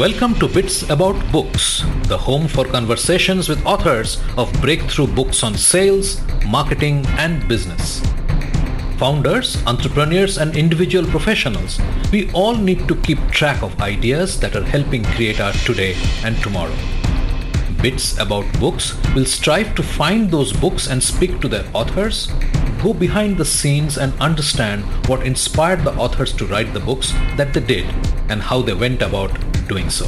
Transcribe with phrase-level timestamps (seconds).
[0.00, 5.54] Welcome to Bits About Books, the home for conversations with authors of breakthrough books on
[5.54, 8.00] sales, marketing, and business.
[8.96, 11.78] Founders, entrepreneurs, and individual professionals,
[12.10, 16.34] we all need to keep track of ideas that are helping create our today and
[16.38, 16.78] tomorrow.
[17.82, 22.32] Bits About Books will strive to find those books and speak to their authors,
[22.82, 27.52] go behind the scenes and understand what inspired the authors to write the books that
[27.52, 27.84] they did
[28.30, 30.06] and how they went about doing so.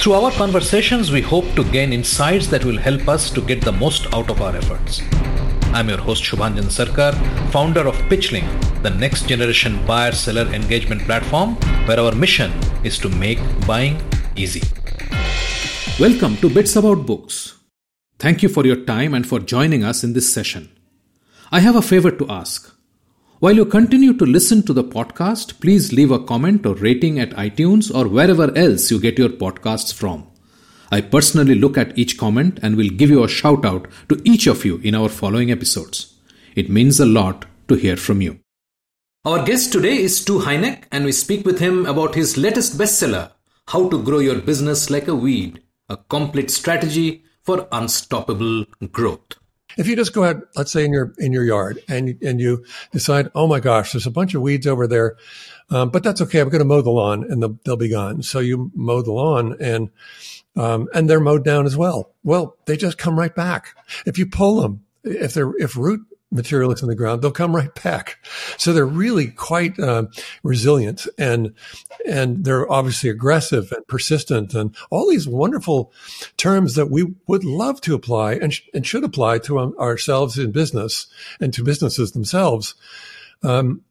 [0.00, 3.72] Through our conversations, we hope to gain insights that will help us to get the
[3.72, 5.02] most out of our efforts.
[5.78, 7.12] I'm your host Shubhanjan Sarkar,
[7.50, 8.48] founder of Pitchlink,
[8.82, 11.56] the next generation buyer seller engagement platform
[11.86, 12.52] where our mission
[12.84, 14.00] is to make buying
[14.36, 14.62] easy.
[15.98, 17.58] Welcome to Bits About Books.
[18.18, 20.70] Thank you for your time and for joining us in this session.
[21.50, 22.77] I have a favor to ask.
[23.40, 27.30] While you continue to listen to the podcast, please leave a comment or rating at
[27.30, 30.26] iTunes or wherever else you get your podcasts from.
[30.90, 34.46] I personally look at each comment and will give you a shout out to each
[34.46, 36.14] of you in our following episodes.
[36.56, 38.40] It means a lot to hear from you.
[39.24, 43.32] Our guest today is Stu Heinecke, and we speak with him about his latest bestseller,
[43.68, 49.38] How to Grow Your Business Like a Weed a complete strategy for unstoppable growth.
[49.78, 52.64] If you just go ahead, let's say in your in your yard, and and you
[52.92, 55.16] decide, oh my gosh, there's a bunch of weeds over there,
[55.70, 56.40] um, but that's okay.
[56.40, 58.22] I'm going to mow the lawn, and they'll, they'll be gone.
[58.22, 59.90] So you mow the lawn, and
[60.56, 62.12] um, and they're mowed down as well.
[62.24, 64.84] Well, they just come right back if you pull them.
[65.04, 66.00] If they're if root
[66.30, 68.18] material is in the ground, they'll come right back.
[68.56, 70.06] So they're really quite uh,
[70.42, 71.54] resilient and
[72.06, 75.92] and they're obviously aggressive and persistent and all these wonderful
[76.36, 80.38] terms that we would love to apply and, sh- and should apply to um, ourselves
[80.38, 81.06] in business
[81.40, 82.74] and to businesses themselves.
[83.42, 83.82] Um,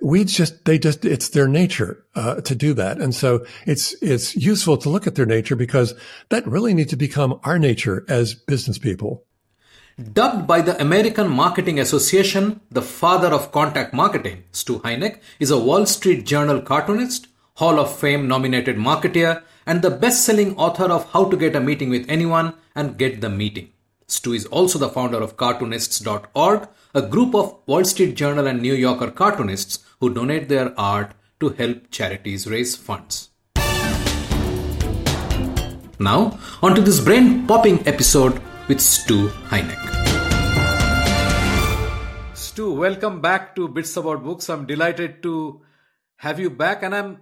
[0.00, 4.34] weeds just they just it's their nature uh, to do that and so it's it's
[4.34, 5.94] useful to look at their nature because
[6.28, 9.24] that really needs to become our nature as business people
[10.00, 15.58] Dubbed by the American Marketing Association the father of contact marketing, Stu Heinecke is a
[15.58, 21.10] Wall Street Journal cartoonist, Hall of Fame nominated marketeer, and the best selling author of
[21.10, 23.72] How to Get a Meeting with Anyone and Get the Meeting.
[24.06, 28.74] Stu is also the founder of Cartoonists.org, a group of Wall Street Journal and New
[28.74, 33.28] Yorker cartoonists who donate their art to help charities raise funds.
[35.98, 38.40] Now, on to this brain popping episode
[38.70, 39.88] with Stu Heinecke.
[42.34, 44.48] Stu, welcome back to Bits About Books.
[44.48, 45.62] I'm delighted to
[46.18, 47.18] have you back, and I'm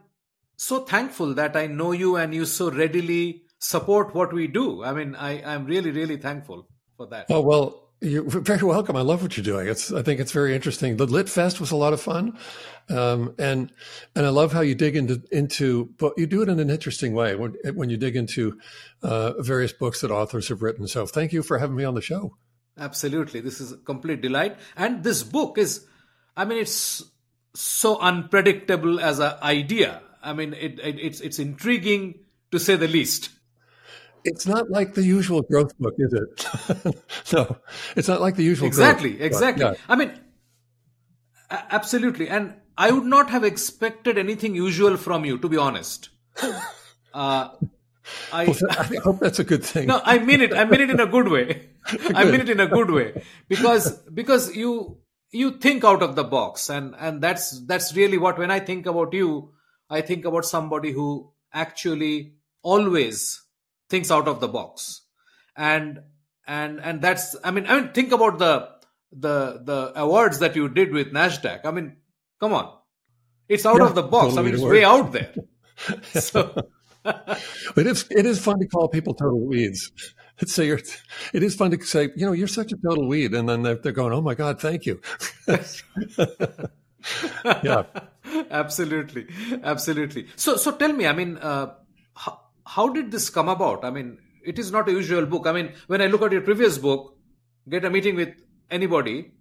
[0.56, 4.84] so thankful that I know you and you so readily support what we do.
[4.84, 7.28] I mean, I, I'm really, really thankful for that.
[7.30, 8.96] Oh, well, you're very welcome.
[8.96, 9.68] I love what you're doing.
[9.68, 10.96] It's, I think it's very interesting.
[10.96, 12.38] The Lit Fest was a lot of fun.
[12.88, 13.72] Um, and,
[14.14, 17.12] and I love how you dig into, into, but you do it in an interesting
[17.12, 18.58] way when, when you dig into,
[19.02, 20.86] uh, various books that authors have written.
[20.86, 22.36] So thank you for having me on the show.
[22.78, 23.40] Absolutely.
[23.40, 24.56] This is a complete delight.
[24.76, 25.84] And this book is,
[26.36, 27.02] I mean, it's
[27.54, 30.00] so unpredictable as an idea.
[30.22, 32.20] I mean, it, it, it's, it's intriguing
[32.52, 33.30] to say the least.
[34.24, 36.96] It's not like the usual growth book, is it?
[37.32, 37.56] no,
[37.96, 38.66] it's not like the usual.
[38.66, 39.64] Exactly, exactly.
[39.64, 39.74] Yeah.
[39.88, 40.12] I mean,
[41.50, 42.28] absolutely.
[42.28, 46.10] And I would not have expected anything usual from you, to be honest.
[47.14, 47.48] Uh,
[48.32, 49.86] I, well, I, hope that's a good thing.
[49.86, 50.52] No, I mean it.
[50.52, 51.70] I mean it in a good way.
[52.14, 54.98] I mean it in a good way because because you
[55.30, 58.86] you think out of the box, and and that's that's really what when I think
[58.86, 59.52] about you,
[59.90, 63.42] I think about somebody who actually always
[63.88, 65.02] thinks out of the box.
[65.56, 66.00] And
[66.48, 68.68] and and that's i mean i mean think about the
[69.12, 71.60] the the awards that you did with nasdaq.
[71.64, 71.96] I mean
[72.40, 72.74] come on.
[73.48, 74.34] It's out yeah, of the box.
[74.34, 75.34] Totally i mean it's way out there.
[76.14, 76.68] So
[77.04, 77.38] but
[77.76, 79.92] it is it is fun to call people total weeds.
[80.46, 80.80] So you're
[81.32, 83.76] it is fun to say you know you're such a total weed and then they're,
[83.76, 85.00] they're going oh my god thank you.
[87.62, 87.84] Yeah.
[88.50, 89.26] Absolutely.
[89.62, 90.26] Absolutely.
[90.36, 91.74] So so tell me i mean uh,
[92.14, 92.47] how
[92.92, 93.84] did this come about?
[93.84, 95.46] I mean, it is not a usual book.
[95.46, 97.16] I mean, when I look at your previous book,
[97.68, 98.34] Get a Meeting with
[98.70, 99.32] Anybody,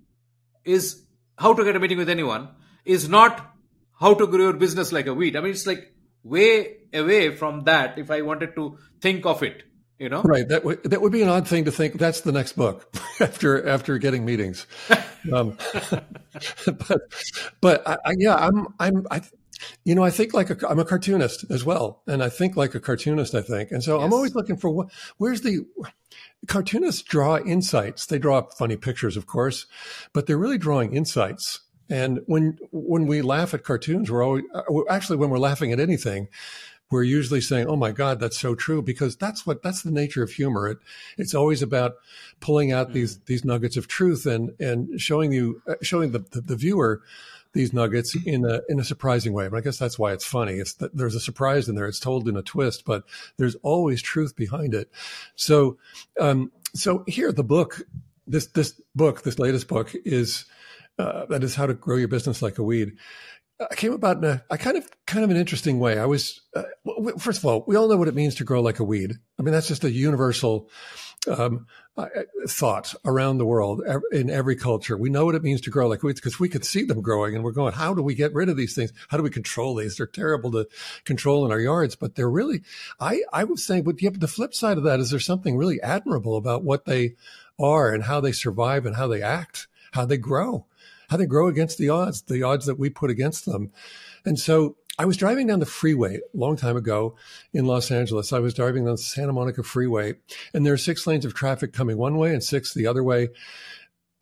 [0.66, 1.04] is
[1.38, 2.50] how to get a meeting with anyone,
[2.86, 3.54] is not
[4.00, 5.36] how to grow your business like a weed.
[5.36, 5.94] I mean, it's like
[6.24, 9.64] way away from that if I wanted to think of it.
[10.00, 10.48] You know, right?
[10.48, 11.96] That would that would be an odd thing to think.
[11.98, 12.88] That's the next book
[13.20, 14.68] after after getting meetings.
[15.34, 15.58] um,
[16.66, 17.02] but
[17.62, 19.22] but I, I, yeah, I'm I'm I,
[19.84, 22.76] you know, I think like a, I'm a cartoonist as well, and I think like
[22.76, 23.36] a cartoonist.
[23.36, 24.06] I think, and so yes.
[24.06, 25.66] I'm always looking for what, where's the
[26.48, 28.06] cartoonists draw insights.
[28.06, 29.66] They draw funny pictures, of course,
[30.14, 31.62] but they're really drawing insights.
[31.90, 35.80] And when when we laugh at cartoons, we're always uh, actually when we're laughing at
[35.80, 36.28] anything,
[36.90, 40.24] we're usually saying, "Oh my God, that's so true," because that's what that's the nature
[40.24, 40.70] of humor.
[40.70, 40.78] It,
[41.18, 41.96] it's always about
[42.40, 42.94] pulling out mm.
[42.94, 47.02] these these nuggets of truth and and showing you uh, showing the, the, the viewer
[47.54, 49.48] these nuggets in a in a surprising way.
[49.48, 50.54] But I guess that's why it's funny.
[50.54, 51.88] It's that there's a surprise in there.
[51.88, 53.04] It's told in a twist, but
[53.38, 54.90] there's always truth behind it.
[55.36, 55.78] So,
[56.20, 57.82] um, so here the book,
[58.26, 60.46] this this book, this latest book is
[61.00, 62.94] uh, that is how to grow your business like a weed.
[63.60, 65.98] I came about in a, kind of kind of an interesting way.
[65.98, 66.64] I was uh,
[67.18, 69.14] first of all, we all know what it means to grow like a weed.
[69.40, 70.70] I mean, that's just a universal
[71.28, 71.66] um,
[71.98, 72.08] uh,
[72.48, 73.82] thought around the world
[74.12, 74.96] in every culture.
[74.96, 77.34] We know what it means to grow like weeds because we could see them growing,
[77.34, 78.94] and we're going, how do we get rid of these things?
[79.08, 79.98] How do we control these?
[79.98, 80.68] They're terrible to
[81.04, 82.62] control in our yards, but they're really.
[83.00, 85.58] I I was saying, but yeah, but the flip side of that is there's something
[85.58, 87.16] really admirable about what they
[87.60, 90.68] are and how they survive and how they act, how they grow
[91.10, 93.72] how they grow against the odds, the odds that we put against them.
[94.26, 97.16] And so I was driving down the freeway a long time ago
[97.54, 98.34] in Los Angeles.
[98.34, 100.16] I was driving down the Santa Monica freeway,
[100.54, 103.30] and there are six lanes of traffic coming one way and six the other way,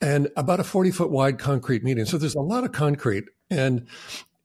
[0.01, 2.05] and about a 40 foot wide concrete median.
[2.05, 3.87] So there's a lot of concrete, and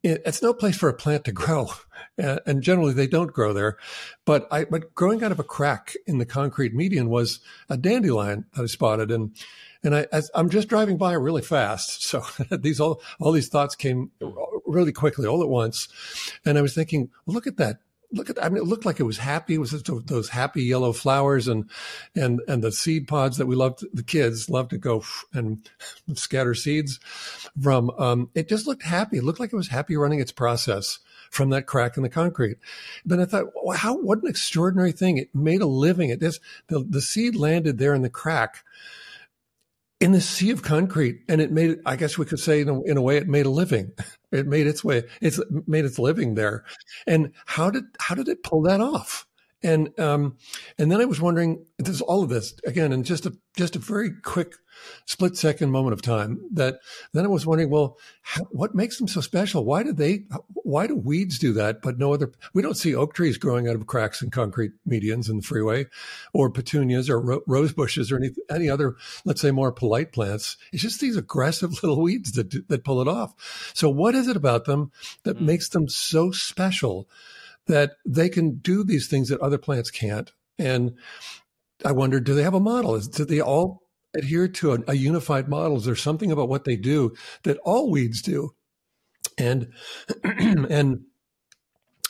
[0.03, 1.69] it's no place for a plant to grow.
[2.17, 3.79] And generally they don't grow there.
[4.27, 7.41] But I, but growing out of a crack in the concrete median was
[7.71, 9.11] a dandelion that I spotted.
[9.11, 9.35] And
[9.83, 12.05] and I, as I'm just driving by really fast.
[12.05, 14.11] So these, all, all these thoughts came
[14.67, 15.89] really quickly all at once.
[16.45, 17.81] And I was thinking, look at that
[18.13, 19.55] look at, I mean, it looked like it was happy.
[19.55, 21.69] It was those happy yellow flowers and,
[22.15, 25.69] and, and the seed pods that we loved, the kids love to go and
[26.15, 26.99] scatter seeds
[27.61, 27.91] from.
[27.99, 29.19] Um, it just looked happy.
[29.19, 30.99] It looked like it was happy running its process
[31.31, 32.59] from that crack in the concrete.
[33.07, 35.17] But I thought, how, what an extraordinary thing.
[35.17, 36.11] It made a living.
[36.11, 38.65] It just, the, the seed landed there in the crack
[40.01, 42.83] in the sea of concrete and it made i guess we could say in a,
[42.83, 43.93] in a, way it made a living.
[44.33, 46.65] It made its way it's made its living there.
[47.05, 49.27] And how did how did it pull that off
[49.63, 50.37] and um
[50.79, 53.81] and then i was wondering there's all of this again in just a just a
[53.81, 54.55] very quick
[55.07, 56.81] split second moment of time that
[57.13, 59.65] then I was wondering, well, how, what makes them so special?
[59.65, 63.15] Why do they, why do weeds do that, but no other, we don't see oak
[63.15, 65.87] trees growing out of cracks in concrete medians in the freeway
[66.33, 70.57] or petunias or ro- rose bushes or any, any other, let's say more polite plants.
[70.73, 73.35] It's just these aggressive little weeds that, that pull it off.
[73.75, 74.93] So what is it about them
[75.25, 75.43] that mm.
[75.43, 77.09] makes them so special
[77.71, 80.31] that they can do these things that other plants can't?
[80.59, 80.97] And
[81.85, 82.95] I wonder, do they have a model?
[82.97, 83.83] Is, do they all
[84.15, 85.77] adhere to a, a unified model?
[85.79, 87.15] Is there something about what they do
[87.45, 88.51] that all weeds do?
[89.39, 89.73] And
[90.25, 91.05] and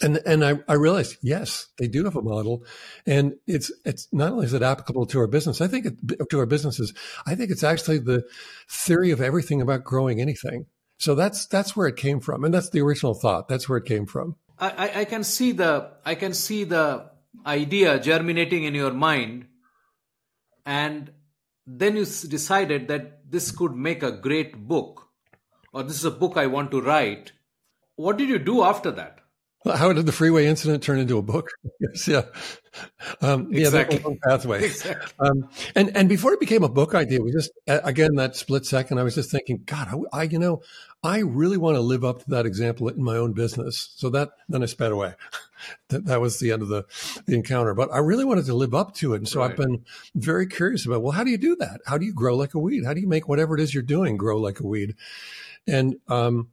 [0.02, 2.64] and and I, I realized yes they do have a model
[3.06, 6.38] and it's it's not only is it applicable to our business i think it, to
[6.38, 6.94] our businesses
[7.26, 8.24] i think it's actually the
[8.68, 10.64] theory of everything about growing anything
[10.98, 13.84] so that's that's where it came from and that's the original thought that's where it
[13.84, 17.10] came from i i can see the i can see the
[17.46, 19.46] idea germinating in your mind
[20.66, 21.10] and
[21.66, 25.10] then you decided that this could make a great book
[25.72, 27.32] or this is a book I want to write.
[27.96, 29.18] What did you do after that?
[29.64, 31.50] How did the freeway incident turn into a book?
[31.80, 32.22] yes, yeah,
[33.20, 33.98] um, exactly.
[33.98, 34.64] yeah, that pathway.
[34.64, 35.12] Exactly.
[35.18, 38.98] Um, and and before it became a book idea, we just again that split second,
[38.98, 40.62] I was just thinking, God, I, I you know,
[41.02, 43.92] I really want to live up to that example in my own business.
[43.96, 45.14] So that then I sped away.
[45.88, 46.84] that, that was the end of the,
[47.26, 47.72] the encounter.
[47.72, 49.18] But I really wanted to live up to it.
[49.18, 49.50] And so right.
[49.50, 51.80] I've been very curious about, well, how do you do that?
[51.86, 52.84] How do you grow like a weed?
[52.84, 54.94] How do you make whatever it is you're doing grow like a weed?
[55.66, 56.48] And, um,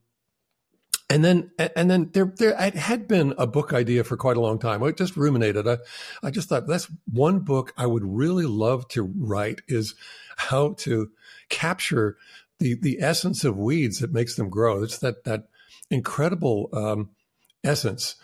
[1.09, 4.41] and then, and then there, there it had been a book idea for quite a
[4.41, 4.83] long time.
[4.83, 5.67] I just ruminated.
[5.67, 5.77] I,
[6.21, 9.95] I just thought that's one book I would really love to write is
[10.35, 11.09] how to
[11.49, 12.17] capture
[12.59, 14.83] the, the essence of weeds that makes them grow.
[14.83, 15.47] It's that, that
[15.89, 17.09] incredible, um,
[17.63, 18.15] essence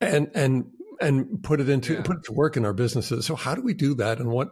[0.00, 0.66] and and
[1.00, 2.02] and put it into yeah.
[2.02, 3.26] put it to work in our businesses.
[3.26, 4.18] So how do we do that?
[4.18, 4.50] And what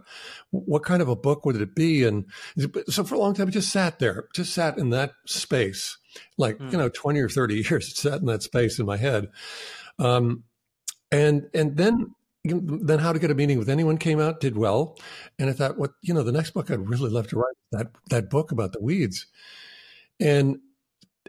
[0.50, 2.04] what kind of a book would it be?
[2.04, 2.26] And
[2.88, 5.98] so for a long time, it just sat there, just sat in that space,
[6.36, 6.72] like mm.
[6.72, 9.28] you know, twenty or thirty years, it sat in that space in my head.
[9.98, 10.44] Um,
[11.10, 14.98] and and then then how to get a meeting with anyone came out, did well,
[15.38, 17.88] and I thought, what you know, the next book I'd really love to write that
[18.10, 19.26] that book about the weeds,
[20.18, 20.58] and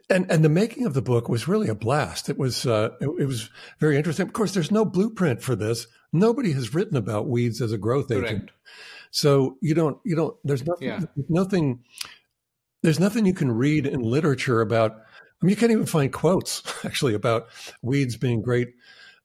[0.09, 2.29] and and the making of the book was really a blast.
[2.29, 4.27] It was uh, it, it, was very interesting.
[4.27, 5.85] Of course, there's no blueprint for this.
[6.11, 8.25] Nobody has written about weeds as a growth Correct.
[8.25, 8.51] agent,
[9.11, 10.35] so you don't you don't.
[10.43, 10.87] There's nothing.
[10.87, 11.01] Yeah.
[11.29, 11.83] Nothing.
[12.81, 14.93] There's nothing you can read in literature about.
[14.93, 17.49] I mean, you can't even find quotes actually about
[17.83, 18.69] weeds being great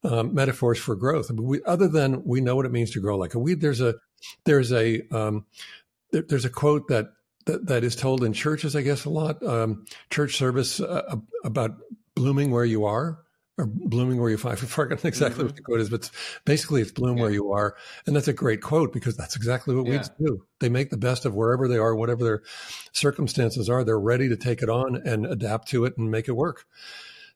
[0.05, 1.31] um, metaphors for growth.
[1.31, 3.61] I mean, we, other than we know what it means to grow like a weed.
[3.61, 3.95] There's a
[4.45, 5.45] there's a um,
[6.13, 7.07] there, there's a quote that
[7.47, 9.43] that, that is told in churches, I guess, a lot.
[9.43, 11.73] Um, church service uh, about
[12.15, 13.19] blooming where you are.
[13.57, 14.53] or blooming where you find.
[14.63, 16.11] I forget exactly what the quote is, but
[16.45, 17.75] basically it's bloom where you are.
[18.07, 19.93] And that's a great quote because that's exactly what Yeah.
[19.93, 20.45] weeds do.
[20.61, 22.43] They make the best of wherever they are, whatever their
[22.93, 23.83] circumstances are.
[23.83, 26.67] They're ready to take it on and adapt to it and make it work.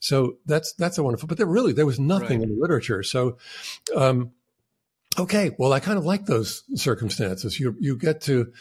[0.03, 1.29] So that's that's a wonderful.
[1.29, 2.49] But there really there was nothing Right.
[2.49, 3.05] in the literature.
[3.05, 3.39] So,
[3.95, 4.33] um,
[5.17, 7.61] okay, well, I kind of like those circumstances.
[7.61, 8.53] You you get to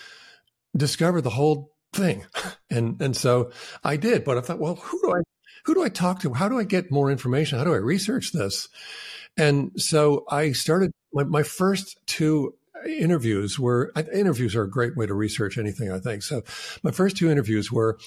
[0.78, 2.26] discover the whole thing,
[2.70, 3.52] and and so
[3.84, 4.24] I did.
[4.24, 5.22] But I thought, well, who do I
[5.66, 6.34] who do I talk to?
[6.34, 7.58] How do I get more information?
[7.58, 8.70] How do I research this?
[9.36, 12.54] And so I started my, my first two
[12.88, 16.24] interviews were interviews are a great way to research anything, I think.
[16.24, 16.44] So
[16.84, 17.98] my first two interviews were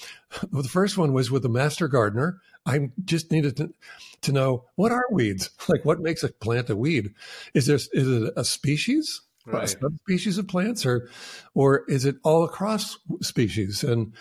[0.51, 2.39] well, the first one was with the master gardener.
[2.65, 3.73] I just needed to,
[4.21, 5.49] to know what are weeds?
[5.69, 7.13] Like what makes a plant a weed?
[7.53, 9.21] Is there is it a species?
[9.47, 9.69] A Right.
[9.69, 11.07] subspecies of plants or
[11.53, 13.83] or is it all across species?
[13.83, 14.13] And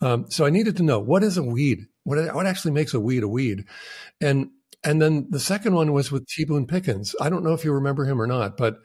[0.00, 1.86] um, so I needed to know what is a weed?
[2.04, 3.64] What what actually makes a weed a weed?
[4.20, 4.50] And
[4.84, 6.44] and then the second one was with T.
[6.44, 7.14] Boone Pickens.
[7.20, 8.78] I don't know if you remember him or not, but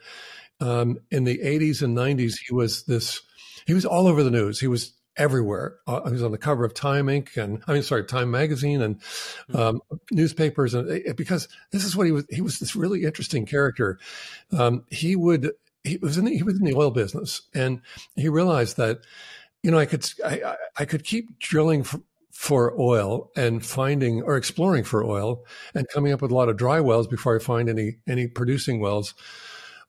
[0.60, 3.20] um, in the 80s and 90s, he was this,
[3.66, 4.60] he was all over the news.
[4.60, 5.76] He was everywhere.
[5.86, 7.36] Uh, he was on the cover of Time Inc.
[7.36, 9.00] and, I mean, sorry, Time Magazine and
[9.54, 9.80] um,
[10.10, 10.74] newspapers.
[10.74, 13.98] And uh, because this is what he was, he was this really interesting character.
[14.56, 15.52] Um, he would,
[15.84, 17.80] he was in the, he was in the oil business and
[18.16, 19.00] he realized that,
[19.62, 22.00] you know, I could, I, I- cocould keep drilling for,
[22.32, 25.44] for oil and finding or exploring for oil
[25.74, 28.80] and coming up with a lot of dry wells before I find any, any producing
[28.80, 29.14] wells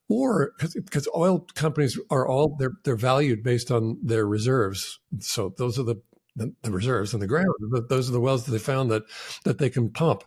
[0.10, 5.00] or because oil companies are all they're they're valued based on their reserves.
[5.20, 6.02] So those are the
[6.36, 7.48] the, the reserves in the ground.
[7.90, 9.04] Those are the wells that they found that
[9.46, 10.24] that they can pump.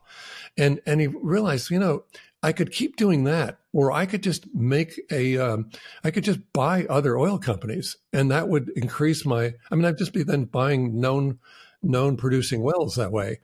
[0.57, 2.05] And and he realized, you know,
[2.43, 5.71] I could keep doing that, or I could just make a, um,
[6.05, 9.55] I could just buy other oil companies, and that would increase my.
[9.71, 11.41] I mean, I'd just be then buying known
[11.83, 13.41] known producing wells that way,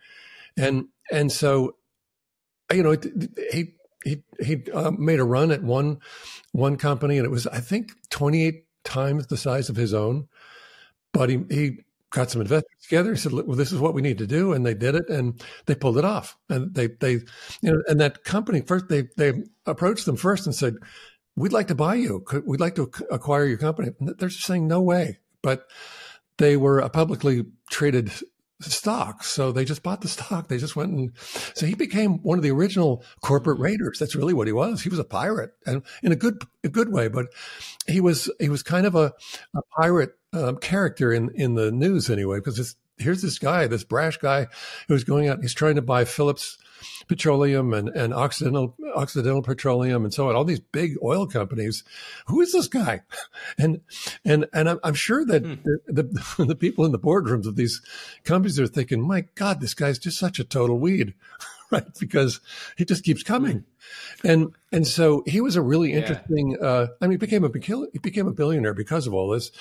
[0.57, 1.77] and and so,
[2.73, 2.97] you know,
[3.53, 3.75] he
[4.05, 5.99] he he uh, made a run at one
[6.53, 10.29] one company, and it was I think twenty eight times the size of his own,
[11.13, 11.79] but he he
[12.11, 13.13] got some investors together.
[13.13, 15.09] He said, "Look, "Well, this is what we need to do," and they did it,
[15.09, 16.37] and they pulled it off.
[16.49, 20.55] And they they you know, and that company first they they approached them first and
[20.55, 20.77] said,
[21.37, 22.25] "We'd like to buy you.
[22.45, 25.67] We'd like to acquire your company." And they're just saying, "No way!" But
[26.39, 28.11] they were a publicly traded
[28.61, 30.49] stock, so they just bought the stock.
[30.49, 31.13] They just went and
[31.55, 33.99] so he became one of the original corporate raiders.
[33.99, 34.83] That's really what he was.
[34.83, 37.09] He was a pirate, and in a good a good way.
[37.09, 37.27] But
[37.87, 39.13] he was he was kind of a,
[39.55, 44.19] a pirate um, character in in the news anyway, because here's this guy, this brash
[44.19, 44.47] guy,
[44.89, 45.41] who's going out.
[45.41, 46.59] He's trying to buy Phillips
[47.09, 50.37] Petroleum and and Occidental Occidental Petroleum and so on.
[50.37, 51.85] All these big oil companies.
[52.27, 53.03] Who is this guy?
[53.59, 53.81] And
[54.25, 57.81] and and I'm, I'm sure that the, the the people in the boardrooms of these
[58.25, 61.15] companies are thinking, my God, this guy's just such a total weed,
[61.71, 61.85] right?
[62.01, 62.41] Because
[62.77, 63.65] he just keeps coming.
[64.25, 65.99] And and so he was a really Yeah.
[65.99, 66.57] interesting.
[66.61, 67.51] Uh, I mean, he became a
[67.93, 69.53] he became a billionaire because of all this.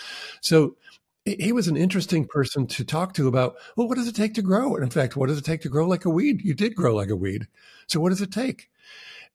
[0.42, 0.76] So
[1.26, 3.56] he was an interesting person to talk to about.
[3.76, 4.76] Well, what does it take to grow?
[4.76, 6.42] And in fact, what does it take to grow like a weed?
[6.42, 7.48] You did grow like a weed.
[7.88, 8.70] So what does it take?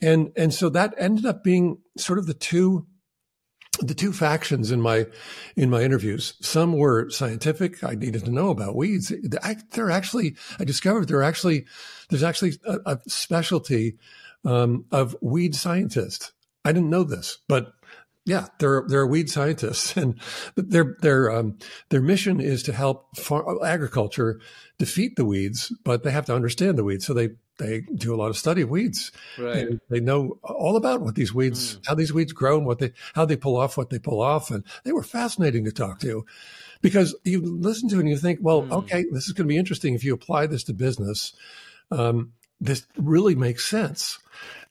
[0.01, 2.87] And and so that ended up being sort of the two
[3.81, 5.07] the two factions in my
[5.57, 6.35] in my interviews.
[6.41, 7.83] Some were scientific.
[7.83, 9.13] I needed to know about weeds.
[9.23, 11.65] They're actually I discovered there actually
[12.11, 13.99] there's actually a, a specialty
[14.45, 16.33] um, of weed scientists.
[16.65, 17.73] I didn't know this, but
[18.29, 20.21] yeah, they're they're weed scientists, and
[20.55, 21.59] their their um,
[21.89, 24.39] their mission is to help far, agriculture
[24.79, 27.07] defeat the weeds, but they have to understand the weeds.
[27.07, 29.11] So they they do a lot of study of weeds.
[29.39, 29.57] Right.
[29.57, 32.93] And they know all about what these weeds, how these weeds grow, and what they
[33.15, 36.27] how they pull off what they pull off, and they were fascinating to talk to
[36.83, 39.57] because you listen to it and you think, well, okay, this is going to be
[39.57, 41.33] interesting if you apply this to business.
[41.91, 44.19] Um, this really makes sense,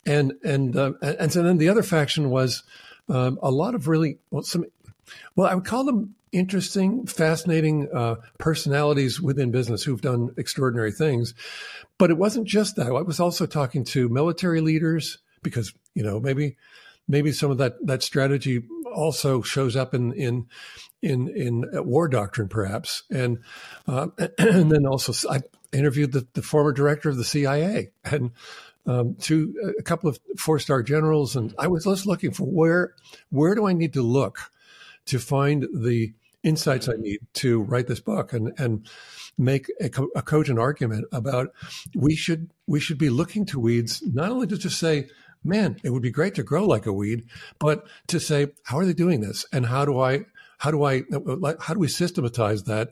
[0.06, 2.62] and and uh, and so then the other faction was
[3.10, 4.66] um, a lot of really well some
[5.36, 11.34] well I would call them interesting, fascinating uh, personalities within business who've done extraordinary things,
[11.98, 12.88] but it wasn't just that.
[12.88, 16.58] I was also talking to military leaders because you know maybe
[17.08, 20.48] maybe some of that that strategy also shows up in in
[21.02, 23.04] in in war doctrine perhaps.
[23.10, 23.40] And
[23.88, 28.32] uh, and then also I interviewed the, the former director of the CIA and
[28.88, 32.94] um, to a couple of four star generals and I was just looking for where
[33.30, 34.52] where do I need to look
[35.06, 36.14] to find the
[36.44, 38.88] insights I need to write this book and and
[39.38, 41.54] make a, co- a cogent argument about
[41.96, 45.08] we should we should be looking to weeds not only to just say
[45.44, 47.26] man it would be great to grow like a weed
[47.60, 49.46] but to say how are they doing this?
[49.52, 50.26] And how do I
[50.58, 51.04] how do I
[51.60, 52.92] how do we systematize that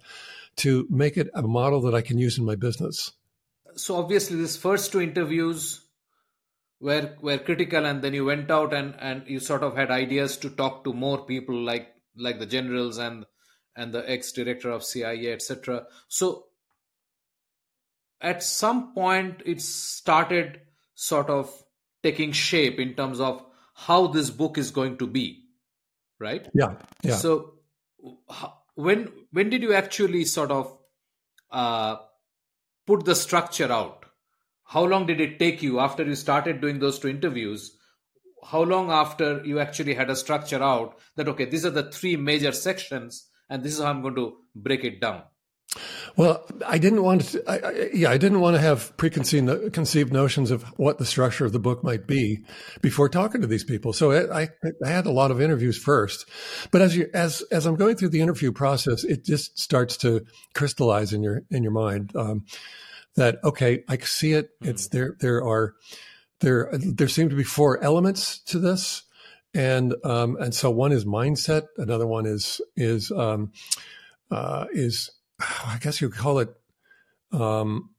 [0.57, 3.11] to make it a model that I can use in my business?
[3.75, 5.81] So obviously these first two interviews
[6.79, 10.37] were were critical, and then you went out and and you sort of had ideas
[10.37, 13.25] to talk to more people like like the generals and
[13.75, 15.85] and the ex director of CIA, etc.
[16.07, 16.45] So
[18.21, 20.61] at some point it started
[20.95, 21.51] sort of
[22.03, 25.45] taking shape in terms of how this book is going to be
[26.19, 26.47] right?
[26.53, 27.15] Yeah yeah.
[27.15, 27.55] So
[28.75, 30.77] when when did you actually sort of
[31.51, 31.97] uh,
[32.85, 34.04] put the structure out
[34.65, 37.77] how long did it take you after you started doing those two interviews
[38.43, 42.15] how long after you actually had a structure out that okay these are the three
[42.15, 45.23] major sections and this is how i'm going to break it down
[46.15, 47.43] well, I didn't want to.
[47.49, 51.45] I, I, yeah, I didn't want to have preconceived conceived notions of what the structure
[51.45, 52.45] of the book might be
[52.81, 53.91] before talking to these people.
[53.91, 54.49] So I,
[54.83, 56.29] I had a lot of interviews first,
[56.71, 60.25] but as you as as I'm going through the interview process, it just starts to
[60.53, 62.45] crystallize in your in your mind um,
[63.15, 64.49] that okay, I see it.
[64.59, 64.69] Mm-hmm.
[64.69, 65.15] It's there.
[65.19, 65.75] There are
[66.41, 69.03] there there seem to be four elements to this,
[69.53, 71.67] and um, and so one is mindset.
[71.77, 73.51] Another one is is um,
[74.31, 76.53] uh, is I guess you call it
[77.31, 77.89] um,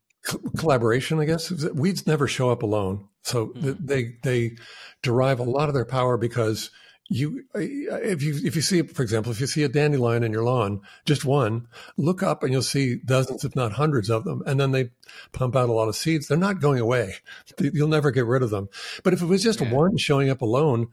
[0.57, 1.21] collaboration.
[1.21, 3.73] I guess weeds never show up alone, so mm-hmm.
[3.85, 4.57] they they
[5.03, 6.71] derive a lot of their power because
[7.09, 10.43] you if you if you see for example if you see a dandelion in your
[10.43, 14.59] lawn just one look up and you'll see dozens if not hundreds of them and
[14.59, 14.91] then they
[15.33, 17.15] pump out a lot of seeds they're not going away
[17.61, 18.69] you'll never get rid of them
[19.05, 19.73] but if it was just yeah.
[19.73, 20.89] one showing up alone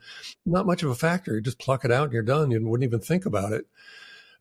[0.45, 2.87] not much of a factor you just pluck it out and you're done you wouldn't
[2.87, 3.65] even think about it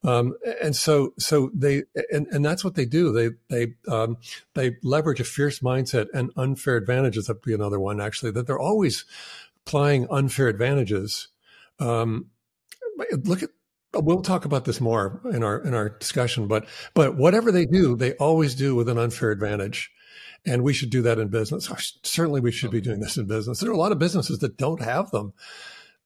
[0.04, 3.12] um, and so, so they, and, and that's what they do.
[3.12, 4.16] They, they, um,
[4.54, 7.26] they leverage a fierce mindset and unfair advantages.
[7.26, 9.04] That'd be another one, actually, that they're always
[9.64, 11.28] applying unfair advantages.
[11.78, 12.26] Um,
[13.24, 13.50] look at,
[13.94, 17.96] we'll talk about this more in our, in our discussion, but, but whatever they do,
[17.96, 19.90] they always do with an unfair advantage.
[20.44, 21.70] And we should do that in business.
[22.02, 23.60] Certainly we should be doing this in business.
[23.60, 25.34] There are a lot of businesses that don't have them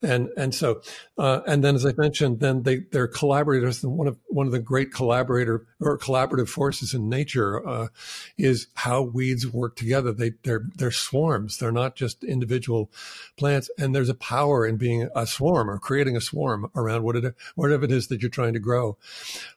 [0.03, 0.83] and and so
[1.19, 3.83] uh, and then as I mentioned, then they they're collaborators.
[3.83, 7.89] One of one of the great collaborator or collaborative forces in nature uh,
[8.37, 10.13] is how weeds work together.
[10.13, 11.59] They they're they're swarms.
[11.59, 12.91] They're not just individual
[13.37, 13.71] plants.
[13.79, 17.35] And there's a power in being a swarm or creating a swarm around what it
[17.55, 18.99] whatever it is that you're trying to grow.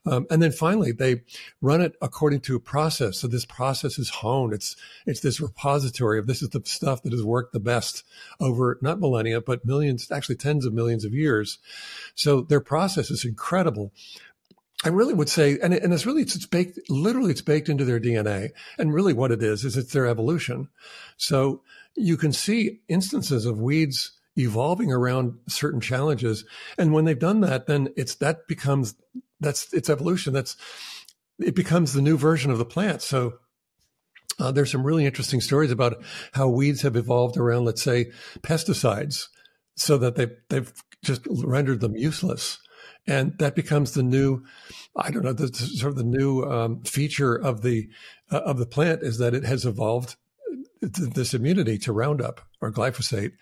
[0.05, 1.23] Um, and then finally, they
[1.61, 3.17] run it according to a process.
[3.17, 4.53] So this process is honed.
[4.53, 8.03] It's it's this repository of this is the stuff that has worked the best
[8.39, 11.57] over not millennia but millions actually actually tens of millions of years.
[12.15, 13.91] So their process is incredible.
[14.85, 17.99] I really would say, and, and it's really, it's baked, literally it's baked into their
[17.99, 18.51] DNA.
[18.77, 20.69] And really what it is, is it's their evolution.
[21.17, 21.63] So
[21.95, 26.45] you can see instances of weeds evolving around certain challenges.
[26.77, 28.95] And when they've done that, then it's, that becomes,
[29.39, 30.31] that's, it's evolution.
[30.31, 30.55] That's,
[31.39, 33.01] it becomes the new version of the plant.
[33.01, 33.39] So
[34.39, 36.01] uh, there's some really interesting stories about
[36.33, 38.11] how weeds have evolved around, let's say,
[38.41, 39.27] pesticides
[39.79, 40.71] so that they they've
[41.03, 42.59] just rendered them useless,
[43.07, 44.43] and that becomes the new,
[44.95, 47.89] I don't know, the sort of the new um, feature of the
[48.31, 50.15] uh, of the plant is that it has evolved
[50.81, 53.33] this immunity to Roundup or glyphosate.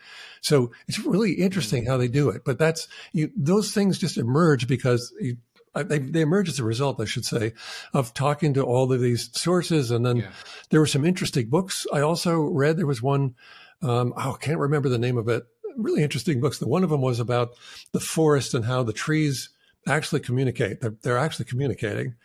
[0.41, 2.43] So it's really interesting how they do it.
[2.43, 5.37] But that's you, those things just emerge because you,
[5.75, 7.53] uh, they, they emerge as a result, I should say,
[7.93, 9.91] of talking to all of these sources.
[9.91, 10.31] And then yeah.
[10.71, 12.77] there were some interesting books I also read.
[12.77, 13.35] There was one,
[13.83, 15.43] um, oh, I can't remember the name of it
[15.77, 16.59] really interesting books.
[16.59, 17.51] The one of them was about
[17.91, 19.49] the forest and how the trees
[19.87, 20.81] actually communicate.
[20.81, 22.15] They're, they're actually communicating.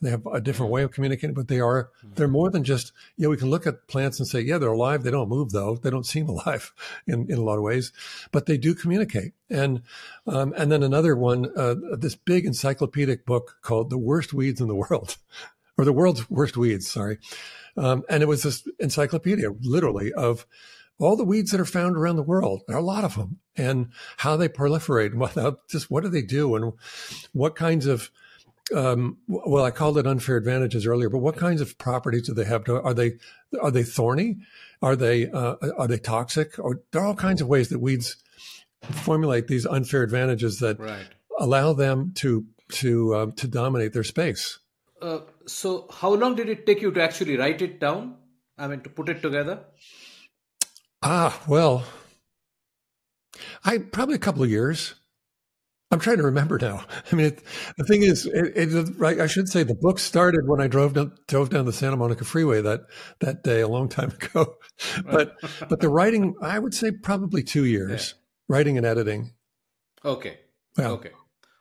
[0.00, 3.22] They have a different way of communicating, but they are, they're more than just, you
[3.22, 5.04] know, we can look at plants and say, yeah, they're alive.
[5.04, 5.76] They don't move though.
[5.76, 6.72] They don't seem alive
[7.06, 7.92] in, in a lot of ways,
[8.32, 9.32] but they do communicate.
[9.48, 9.82] And,
[10.26, 14.66] um, and then another one, uh, this big encyclopedic book called The Worst Weeds in
[14.66, 15.16] the World,
[15.78, 17.18] or The World's Worst Weeds, sorry.
[17.76, 20.46] Um, and it was this encyclopedia, literally, of
[21.02, 22.62] all the weeds that are found around the world.
[22.66, 26.22] There are a lot of them, and how they proliferate, and just what do they
[26.22, 26.72] do, and
[27.32, 28.10] what kinds of
[28.74, 32.44] um, well, I called it unfair advantages earlier, but what kinds of properties do they
[32.44, 32.68] have?
[32.68, 33.18] Are they
[33.60, 34.38] are they thorny?
[34.80, 36.58] Are they uh, are they toxic?
[36.58, 38.16] Or there are all kinds of ways that weeds
[38.82, 41.06] formulate these unfair advantages that right.
[41.38, 44.58] allow them to to uh, to dominate their space.
[45.00, 48.16] Uh, so, how long did it take you to actually write it down?
[48.56, 49.64] I mean, to put it together.
[51.02, 51.84] Ah, well,
[53.64, 54.94] I probably a couple of years.
[55.90, 56.84] I'm trying to remember now.
[57.12, 57.42] I mean, it,
[57.76, 60.94] the thing is, it, it, right, I should say the book started when I drove
[60.94, 62.82] down, drove down the Santa Monica Freeway that
[63.20, 64.54] that day a long time ago.
[65.04, 65.36] But
[65.68, 68.54] but the writing, I would say probably two years, yeah.
[68.56, 69.32] writing and editing.
[70.04, 70.38] Okay.
[70.78, 71.10] Okay.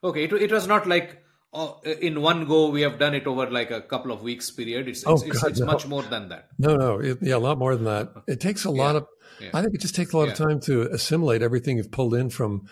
[0.04, 0.24] Okay.
[0.24, 1.21] It, it was not like
[1.54, 4.88] uh, in one go we have done it over like a couple of weeks period
[4.88, 5.66] it's Oh, it's, God, it's no.
[5.66, 8.12] much more than that No, no, it, yeah, a lot more than that.
[8.28, 9.08] It takes a lot of.
[9.40, 9.50] yeah.
[9.54, 12.30] I think it just takes a lot of time to assimilate everything you've pulled in
[12.30, 12.68] from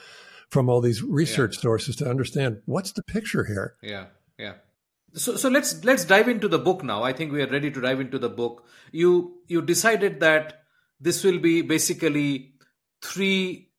[0.49, 3.75] from all these research sources to understand what's the picture here.
[3.83, 4.05] yeah
[4.37, 4.53] yeah
[5.13, 7.81] so so let's let's dive into the book now i think we are ready to
[7.81, 9.11] dive into the book you
[9.47, 10.63] you decided that
[10.99, 12.53] this will be basically
[13.03, 13.69] three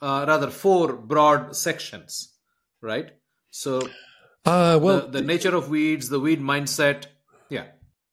[0.00, 2.34] uh, rather four broad sections
[2.80, 3.12] right
[3.50, 3.80] so
[4.44, 7.06] Uh, well, the, the nature of weeds the weed mindset
[7.48, 7.66] yeah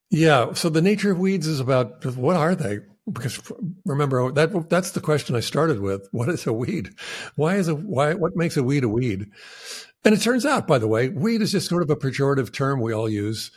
[0.09, 0.53] Yeah.
[0.53, 2.79] So the nature of weeds is about what are they?
[3.11, 3.41] Because
[3.85, 6.07] remember that that's the question I started with.
[6.11, 6.91] What is a weed?
[7.35, 8.13] Why is a why?
[8.13, 9.31] What makes a weed a weed?
[10.05, 12.79] And it turns out, by the way, weed is just sort of a pejorative term
[12.79, 13.51] we all use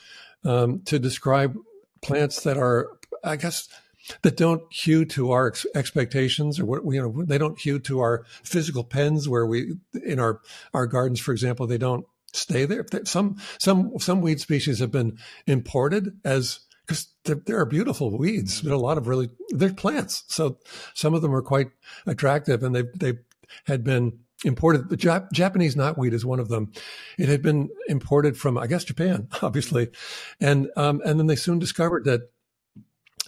[0.44, 1.56] um, to describe
[2.00, 2.88] plants that are,
[3.22, 3.68] I guess,
[4.22, 8.00] that don't hew to our ex- expectations, or what you know, they don't hew to
[8.00, 10.40] our physical pens where we in our
[10.74, 12.84] our gardens, for example, they don't stay there.
[13.04, 18.62] Some some some weed species have been imported as because there, there are beautiful weeds.
[18.62, 20.58] There are a lot of really they're plants, so
[20.94, 21.68] some of them are quite
[22.06, 23.18] attractive, and they they
[23.64, 24.88] had been imported.
[24.88, 26.72] The Jap- Japanese knotweed is one of them.
[27.18, 29.90] It had been imported from I guess Japan, obviously,
[30.40, 32.30] and um, and then they soon discovered that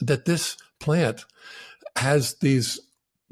[0.00, 1.24] that this plant
[1.96, 2.80] has these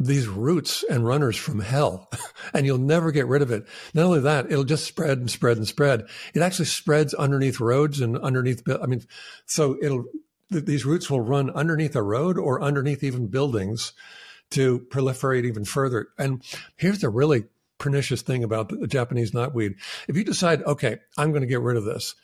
[0.06, 2.10] these roots and runners from hell
[2.54, 3.66] and you'll never get rid of it.
[3.94, 6.06] Not only that it'll just spread and spread and spread.
[6.34, 9.02] It actually spreads underneath roads and underneath i mean
[9.46, 10.04] so it'll
[10.52, 13.92] th- these roots will run underneath a road or underneath even buildings
[14.50, 16.08] to proliferate even further.
[16.18, 16.42] And
[16.76, 17.44] here's the really
[17.78, 19.74] pernicious thing about the japanese knotweed.
[20.08, 22.14] If you decide okay i'm going to get rid of this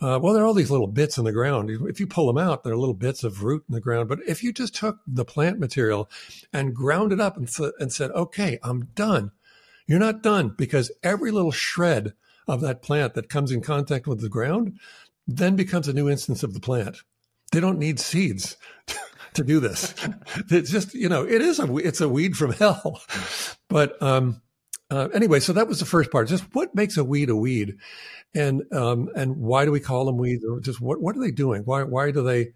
[0.00, 1.70] uh, well, there are all these little bits in the ground.
[1.70, 4.08] If you pull them out, there are little bits of root in the ground.
[4.08, 6.10] But if you just took the plant material
[6.52, 9.32] and ground it up and, th- and said, okay, I'm done,
[9.86, 12.12] you're not done because every little shred
[12.46, 14.78] of that plant that comes in contact with the ground
[15.26, 16.98] then becomes a new instance of the plant.
[17.52, 18.56] They don't need seeds
[19.34, 19.94] to do this.
[20.50, 23.00] It's just, you know, it is a, it's a weed from hell.
[23.68, 24.42] But, um,
[24.90, 26.28] uh, anyway, so that was the first part.
[26.28, 27.76] Just what makes a weed a weed,
[28.34, 30.44] and um, and why do we call them weeds?
[30.44, 31.62] Or just what what are they doing?
[31.62, 32.52] Why why do they?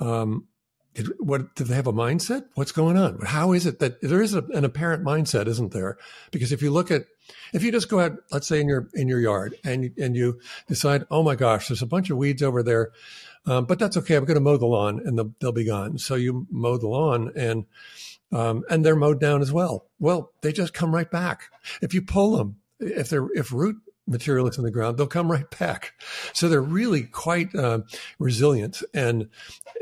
[0.00, 0.46] Um,
[0.94, 2.44] did, what do they have a mindset?
[2.54, 3.18] What's going on?
[3.24, 5.96] How is it that there is a, an apparent mindset, isn't there?
[6.30, 7.06] Because if you look at,
[7.54, 10.40] if you just go out, let's say in your in your yard, and and you
[10.68, 12.92] decide, oh my gosh, there's a bunch of weeds over there,
[13.46, 14.16] um, but that's okay.
[14.16, 15.98] I'm going to mow the lawn, and they'll, they'll be gone.
[15.98, 17.64] So you mow the lawn, and
[18.32, 19.86] um, and they're mowed down as well.
[19.98, 21.50] Well, they just come right back.
[21.80, 25.30] If you pull them, if they're if root material is in the ground, they'll come
[25.30, 25.94] right back.
[26.32, 27.80] So they're really quite uh,
[28.18, 29.28] resilient, and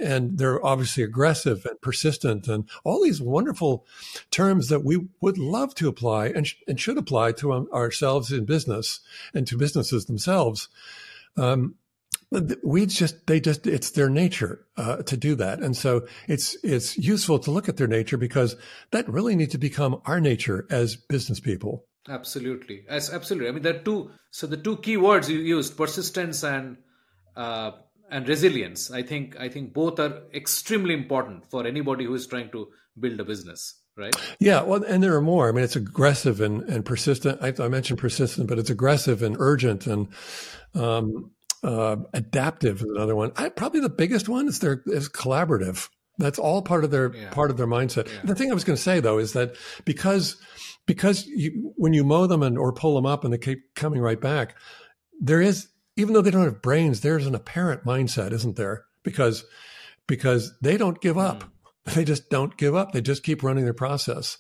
[0.00, 3.86] and they're obviously aggressive and persistent, and all these wonderful
[4.30, 8.32] terms that we would love to apply and sh- and should apply to um, ourselves
[8.32, 9.00] in business
[9.34, 10.68] and to businesses themselves.
[11.36, 11.76] Um,
[12.62, 16.96] weeds just they just it's their nature uh, to do that and so it's it's
[16.96, 18.54] useful to look at their nature because
[18.92, 23.48] that really needs to become our nature as business people Absolutely, as absolutely.
[23.48, 24.10] I mean, there are two.
[24.30, 26.78] So the two key words you used, persistence and
[27.36, 27.72] uh,
[28.10, 28.90] and resilience.
[28.90, 33.20] I think I think both are extremely important for anybody who is trying to build
[33.20, 33.76] a business.
[33.96, 34.14] Right.
[34.38, 37.68] yeah well and there are more i mean it's aggressive and, and persistent I, I
[37.68, 40.08] mentioned persistent but it's aggressive and urgent and
[40.74, 43.32] um, uh, adaptive is another one.
[43.36, 45.88] I, probably the biggest one is their is collaborative.
[46.18, 47.30] That's all part of their Yeah.
[47.30, 48.08] part of their mindset.
[48.24, 50.36] The thing i was going to say though is that because
[50.86, 54.00] because you, when you mow them and or pull them up and they keep coming
[54.00, 54.56] right back
[55.20, 58.84] there is even though they don't have brains there's an apparent mindset isn't there?
[59.02, 59.44] Because
[60.06, 61.44] because they don't give up
[61.94, 64.36] they just don't give up they just keep running their process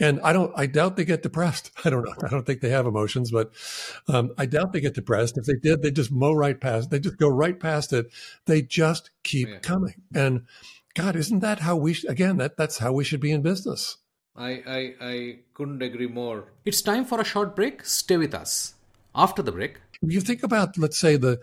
[0.00, 2.70] and i don't i doubt they get depressed i don't know i don't think they
[2.70, 3.52] have emotions but
[4.08, 6.98] um, i doubt they get depressed if they did they just mow right past they
[6.98, 8.06] just go right past it
[8.46, 9.58] they just keep Yeah.
[9.60, 10.42] coming and
[10.94, 13.96] god isn't that how we sh- again that that's how we should be in business
[14.36, 16.52] I, I I couldn't agree more.
[16.64, 17.84] It's time for a short break.
[17.84, 18.74] Stay with us.
[19.20, 21.42] After the break, you think about, let's say, the,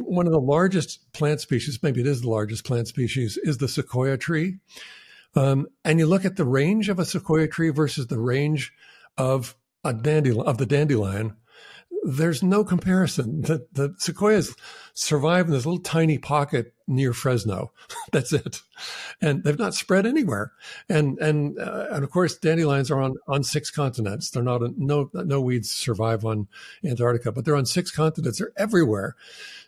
[0.00, 3.68] one of the largest plant species, maybe it is the largest plant species, is the
[3.68, 4.60] sequoia tree.
[5.36, 8.72] Um, and you look at the range of a sequoia tree versus the range
[9.18, 11.36] of a dandelion of the dandelion.
[12.10, 13.42] There's no comparison.
[13.42, 14.56] The, the sequoias
[14.94, 17.70] survive in this little tiny pocket near Fresno.
[18.12, 18.62] That's it,
[19.20, 20.52] and they've not spread anywhere.
[20.88, 24.30] And and uh, and of course, dandelions are on on six continents.
[24.30, 26.48] They're not a, no no weeds survive on
[26.82, 28.38] Antarctica, but they're on six continents.
[28.38, 29.14] They're everywhere.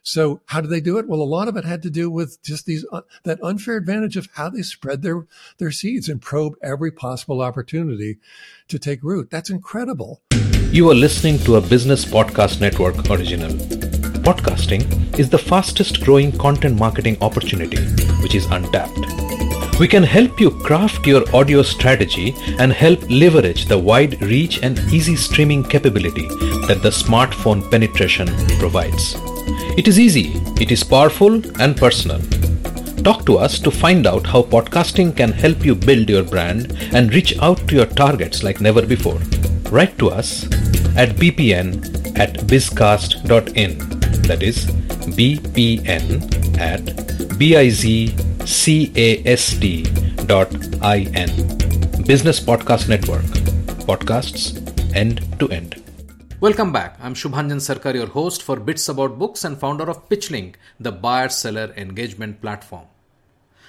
[0.03, 1.07] So how do they do it?
[1.07, 4.17] Well, a lot of it had to do with just these uh, that unfair advantage
[4.17, 5.27] of how they spread their
[5.59, 8.17] their seeds and probe every possible opportunity
[8.69, 9.29] to take root.
[9.29, 10.23] That's incredible.
[10.73, 13.51] You are listening to a Business Podcast Network original.
[14.23, 17.83] Podcasting is the fastest growing content marketing opportunity
[18.23, 19.81] which is untapped.
[19.81, 24.79] We can help you craft your audio strategy and help leverage the wide reach and
[24.93, 26.29] easy streaming capability
[26.69, 28.29] that the smartphone penetration
[28.61, 29.17] provides.
[29.77, 32.21] It is easy, it is powerful and personal.
[33.03, 37.13] Talk to us to find out how podcasting can help you build your brand and
[37.13, 39.19] reach out to your targets like never before.
[39.71, 40.45] Write to us
[40.97, 43.79] at bpn at bizcast.in.
[44.27, 44.67] That is
[45.17, 46.85] bpn at
[47.39, 47.97] bizcast
[50.27, 52.05] dot in.
[52.05, 53.23] Business Podcast Network.
[53.87, 54.59] Podcasts
[54.97, 55.81] end to end.
[56.41, 56.99] Welcome back.
[57.01, 61.29] I'm Shubhanjan Sarkar, your host for Bits About Books and founder of PitchLink, the buyer
[61.29, 62.87] seller engagement platform.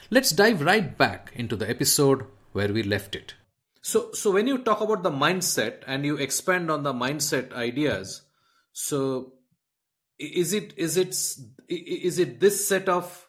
[0.09, 3.35] Let's dive right back into the episode where we left it.
[3.81, 8.21] So, so when you talk about the mindset and you expand on the mindset ideas,
[8.73, 9.33] so
[10.19, 11.15] is it is it
[11.67, 13.27] is it this set of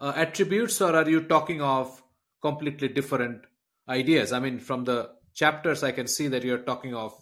[0.00, 2.02] uh, attributes, or are you talking of
[2.42, 3.42] completely different
[3.88, 4.32] ideas?
[4.32, 7.12] I mean, from the chapters, I can see that you're talking of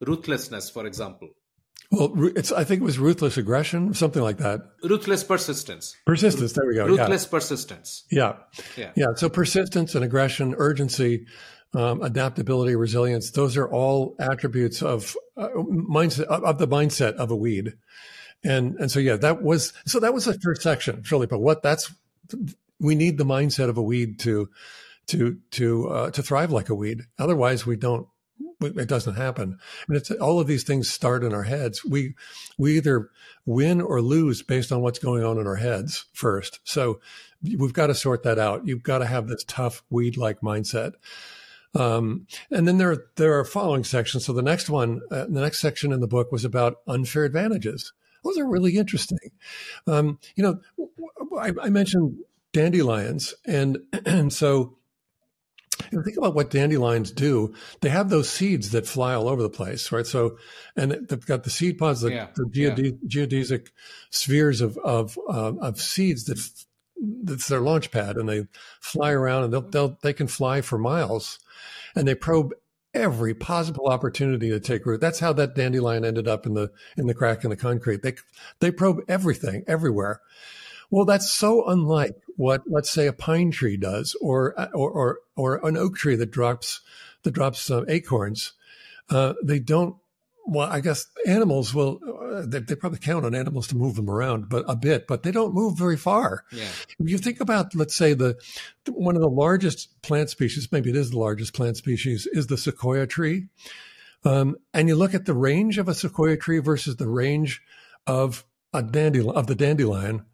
[0.00, 1.30] ruthlessness, for example.
[1.90, 4.60] Well, it's I think it was ruthless aggression, something like that.
[4.84, 5.96] Ruthless persistence.
[6.04, 6.52] Persistence.
[6.52, 6.86] There we go.
[6.86, 7.30] Ruthless yeah.
[7.30, 8.04] persistence.
[8.10, 8.32] Yeah.
[8.76, 9.06] yeah, yeah.
[9.16, 11.24] So persistence and aggression, urgency,
[11.74, 13.30] um, adaptability, resilience.
[13.30, 17.74] Those are all attributes of uh, mindset of the mindset of a weed.
[18.44, 21.26] And and so yeah, that was so that was the first section, really.
[21.26, 21.92] But what that's
[22.80, 24.48] we need the mindset of a weed to
[25.08, 27.02] to to uh, to thrive like a weed.
[27.18, 28.06] Otherwise, we don't
[28.60, 29.58] it doesn't happen.
[29.88, 31.84] Mean, it's all of these things start in our heads.
[31.84, 32.14] We
[32.56, 33.10] we either
[33.46, 36.60] win or lose based on what's going on in our heads first.
[36.64, 37.00] So
[37.42, 38.66] we've got to sort that out.
[38.66, 40.92] You've got to have this tough weed like mindset.
[41.74, 44.24] Um, and then there there are following sections.
[44.24, 47.92] So the next one, uh, the next section in the book was about unfair advantages.
[48.24, 49.30] Those are really interesting.
[49.86, 50.60] Um, you know,
[51.38, 52.18] I, I mentioned
[52.52, 54.78] dandelions, and and so
[55.90, 57.54] you know, think about what dandelions do.
[57.80, 60.06] They have those seeds that fly all over the place, right?
[60.06, 60.38] So,
[60.76, 63.08] and they've got the seed pods, the, yeah, the geode- yeah.
[63.08, 63.68] geodesic
[64.10, 66.38] spheres of of uh, of seeds that
[67.22, 68.46] that's their launch pad, and they
[68.80, 71.38] fly around, and they'll, they'll they can fly for miles,
[71.94, 72.52] and they probe
[72.94, 75.00] every possible opportunity to take root.
[75.00, 78.02] That's how that dandelion ended up in the in the crack in the concrete.
[78.02, 78.14] They
[78.60, 80.20] they probe everything everywhere.
[80.90, 85.66] Well, that's so unlike what, let's say, a pine tree does, or or or, or
[85.66, 86.80] an oak tree that drops
[87.22, 88.52] that drops uh, acorns.
[89.10, 89.96] Uh, they don't.
[90.50, 92.00] Well, I guess animals will.
[92.02, 95.22] Uh, they, they, probably count on animals to move them around, but a bit, but
[95.22, 96.44] they don't move very far.
[96.50, 96.68] Yeah.
[96.98, 98.38] If you think about, let's say, the
[98.88, 102.56] one of the largest plant species, maybe it is the largest plant species, is the
[102.56, 103.48] sequoia tree.
[104.24, 107.60] Um, and you look at the range of a sequoia tree versus the range
[108.06, 110.24] of a dandelion of the dandelion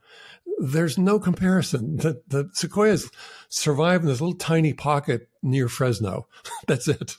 [0.64, 1.96] there's no comparison.
[1.96, 3.10] The, the sequoias
[3.48, 6.26] survive in this little tiny pocket near Fresno.
[6.66, 7.16] That's it,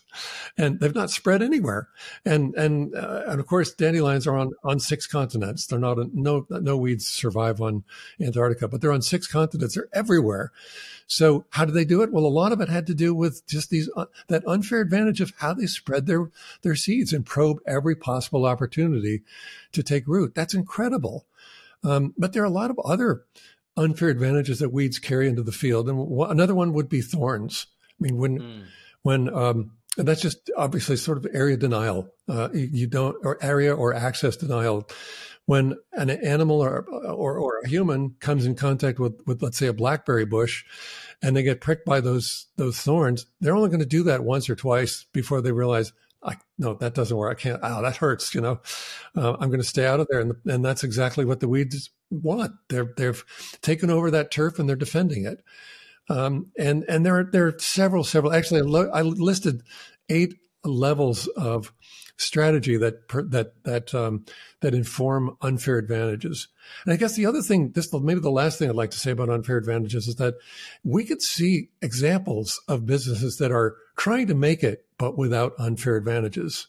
[0.57, 1.89] and they've not spread anywhere.
[2.25, 5.67] And and uh, and of course, dandelions are on on six continents.
[5.67, 7.83] They're not a, no no weeds survive on
[8.19, 9.75] Antarctica, but they're on six continents.
[9.75, 10.51] They're everywhere.
[11.07, 12.11] So how do they do it?
[12.11, 15.21] Well, a lot of it had to do with just these uh, that unfair advantage
[15.21, 16.31] of how they spread their
[16.63, 19.21] their seeds and probe every possible opportunity
[19.71, 20.33] to take root.
[20.33, 21.25] That's incredible.
[21.85, 23.23] Um, but there are a lot of other
[23.77, 27.67] unfair advantages that weeds carry into the field, and w- another one would be thorns.
[27.89, 28.63] I mean, when mm.
[29.03, 32.09] when um, and that's just obviously sort of area denial.
[32.27, 34.87] Uh, you don't or area or access denial.
[35.47, 39.67] When an animal or, or, or a human comes in contact with with let's say
[39.67, 40.65] a blackberry bush,
[41.21, 44.49] and they get pricked by those those thorns, they're only going to do that once
[44.49, 45.93] or twice before they realize
[46.25, 47.37] I, no, that doesn't work.
[47.37, 47.59] I can't.
[47.61, 48.33] Oh, that hurts.
[48.33, 48.59] You know,
[49.15, 51.91] uh, I'm going to stay out of there, and and that's exactly what the weeds
[52.09, 52.53] want.
[52.69, 53.23] They're they've
[53.61, 55.43] taken over that turf and they're defending it.
[56.09, 58.33] Um, and and there are there are several several.
[58.33, 59.61] Actually, I, lo- I listed
[60.09, 61.71] eight levels of
[62.17, 64.25] strategy that that that um,
[64.61, 66.47] that inform unfair advantages.
[66.85, 69.11] And I guess the other thing, this maybe the last thing I'd like to say
[69.11, 70.35] about unfair advantages is that
[70.83, 75.97] we could see examples of businesses that are trying to make it but without unfair
[75.97, 76.67] advantages.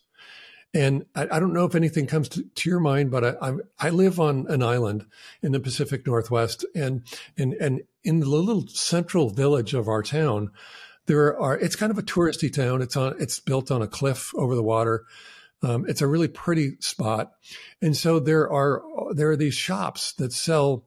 [0.75, 3.53] And I, I don't know if anything comes to, to your mind, but I, I,
[3.79, 5.07] I live on an island
[5.43, 7.03] in the Pacific Northwest, and
[7.39, 10.51] and and in the little central village of our town,
[11.07, 11.57] there are.
[11.57, 12.83] It's kind of a touristy town.
[12.83, 13.15] It's on.
[13.19, 15.07] It's built on a cliff over the water.
[15.63, 17.33] Um, it's a really pretty spot,
[17.81, 20.87] and so there are there are these shops that sell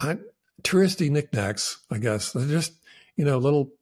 [0.00, 0.16] uh,
[0.62, 1.84] touristy knickknacks.
[1.90, 2.74] I guess they're just
[3.16, 3.72] you know little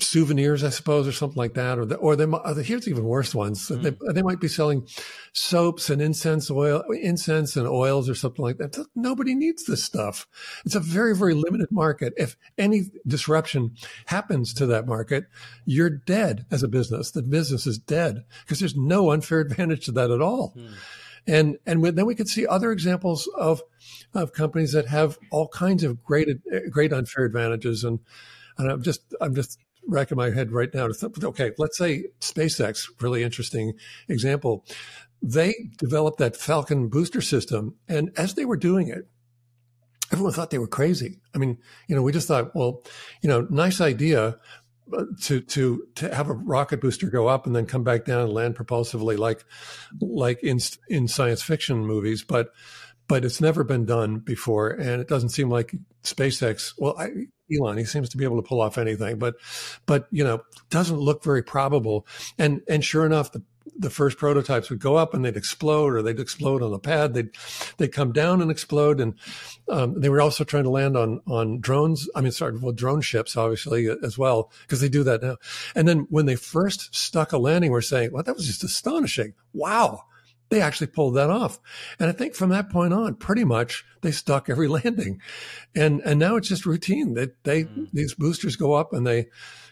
[0.00, 1.78] souvenirs, I suppose, or something like that.
[1.78, 3.68] Or the, or they, or here's even worse ones.
[3.68, 3.82] Mm.
[3.82, 4.86] They, they might be selling
[5.32, 8.76] soaps and incense oil, incense and oils or something like that.
[8.94, 10.26] Nobody needs this stuff.
[10.64, 12.12] It's a very, very limited market.
[12.16, 13.76] If any disruption
[14.06, 15.26] happens to that market,
[15.64, 17.10] you're dead as a business.
[17.10, 20.54] The business is dead because there's no unfair advantage to that at all.
[20.56, 20.74] Mm.
[21.26, 23.62] And, and then we could see other examples of,
[24.12, 26.28] of companies that have all kinds of great,
[26.70, 27.82] great unfair advantages.
[27.82, 28.00] And,
[28.58, 32.04] and I'm just, I'm just racking my head right now to think, okay, let's say
[32.20, 33.74] SpaceX, really interesting
[34.08, 34.64] example.
[35.22, 37.76] They developed that Falcon booster system.
[37.88, 39.08] And as they were doing it,
[40.12, 41.20] everyone thought they were crazy.
[41.34, 42.82] I mean, you know, we just thought, well,
[43.22, 44.38] you know, nice idea
[44.92, 48.20] uh, to to to have a rocket booster go up and then come back down
[48.20, 49.42] and land propulsively like
[50.00, 52.50] like in in science fiction movies, but
[53.08, 56.74] but it's never been done before, and it doesn't seem like SpaceX.
[56.78, 57.08] Well, I,
[57.52, 59.36] Elon, he seems to be able to pull off anything, but
[59.86, 62.06] but you know, doesn't look very probable.
[62.38, 63.42] And and sure enough, the
[63.76, 67.14] the first prototypes would go up and they'd explode, or they'd explode on the pad.
[67.14, 67.30] They'd
[67.78, 69.00] they'd come down and explode.
[69.00, 69.14] And
[69.68, 72.08] um, they were also trying to land on on drones.
[72.14, 75.36] I mean, sorry, well, drone ships, obviously as well, because they do that now.
[75.74, 79.34] And then when they first stuck a landing, we're saying, well, that was just astonishing.
[79.52, 80.04] Wow
[80.50, 81.58] they actually pulled that off.
[81.98, 85.20] And I think from that point on, pretty much they stuck every landing.
[85.74, 87.90] And and now it's just routine that they mm.
[87.92, 89.26] these boosters go up and they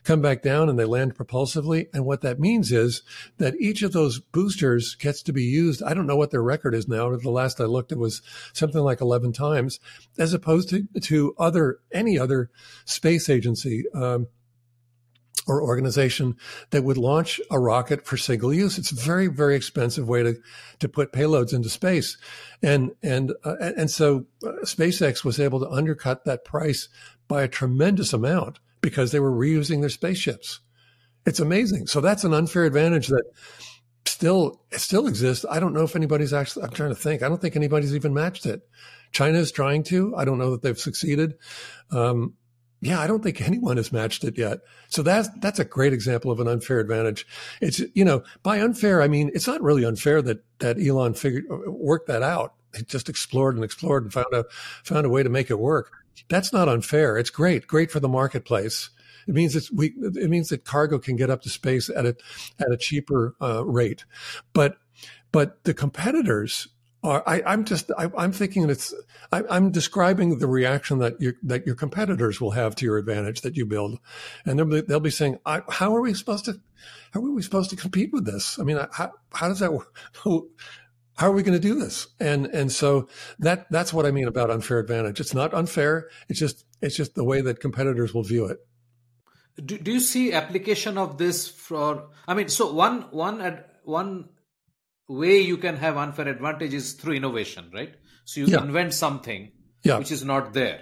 [0.05, 1.87] come back down and they land propulsively.
[1.93, 3.03] And what that means is
[3.39, 5.83] that each of those boosters gets to be used.
[5.83, 7.11] I don't know what their record is now.
[7.11, 9.79] But the last I looked, it was something like 11 times,
[10.19, 12.51] as opposed to, to other, any other
[12.85, 13.85] space agency.
[13.95, 14.27] Um,
[15.47, 16.37] or organization
[16.71, 18.79] that would launch a rocket for single use.
[18.79, 20.37] It's a very, very expensive way to,
[20.79, 22.17] to put payloads into space.
[22.63, 26.89] And, and, uh, and so uh, SpaceX was able to undercut that price
[27.27, 30.61] by a tremendous amount because they were reusing their spaceships.
[31.27, 31.87] It's amazing.
[31.87, 33.25] So that's an unfair advantage that
[34.07, 35.45] still, still exists.
[35.49, 37.23] I don't know if anybody's actually, I'm trying to think.
[37.23, 38.63] I don't think anybody's even matched it.
[39.13, 40.17] China is trying to.
[40.17, 41.35] I don't know that they've succeeded.
[41.91, 42.35] Um,
[42.83, 44.59] yeah, I don't think anyone has matched it yet.
[44.89, 47.27] So that's that's a great example of an unfair advantage.
[47.61, 51.45] It's you know by unfair I mean it's not really unfair that that Elon figured
[51.49, 52.55] worked that out.
[52.77, 54.47] He just explored and explored and found a
[54.83, 55.93] found a way to make it work.
[56.29, 57.17] That's not unfair.
[57.17, 58.91] It's great, great for the marketplace.
[59.29, 59.95] It means it's we.
[59.99, 62.17] It means that cargo can get up to space at a
[62.59, 64.05] at a cheaper uh, rate,
[64.53, 64.79] but
[65.31, 66.67] but the competitors
[67.03, 68.95] are, I, am just, I, am thinking it's,
[69.33, 73.41] I, am describing the reaction that your, that your competitors will have to your advantage
[73.41, 73.99] that you build.
[74.45, 76.61] And they'll be, they'll be saying, how are we supposed to,
[77.13, 78.59] how are we supposed to compete with this?
[78.59, 79.95] I mean, how, how does that work?
[81.15, 82.09] How are we going to do this?
[82.19, 83.07] And, and so
[83.39, 85.21] that, that's what I mean about unfair advantage.
[85.21, 86.09] It's not unfair.
[86.31, 88.59] It's just, it's just the way that competitors will view it.
[89.63, 94.31] Do, do you see application of this for, I mean, so one, one, one
[95.13, 97.95] way you can have unfair advantage is through innovation, right?
[98.25, 98.63] So you yeah.
[98.63, 99.99] invent something yeah.
[99.99, 100.81] which is not there.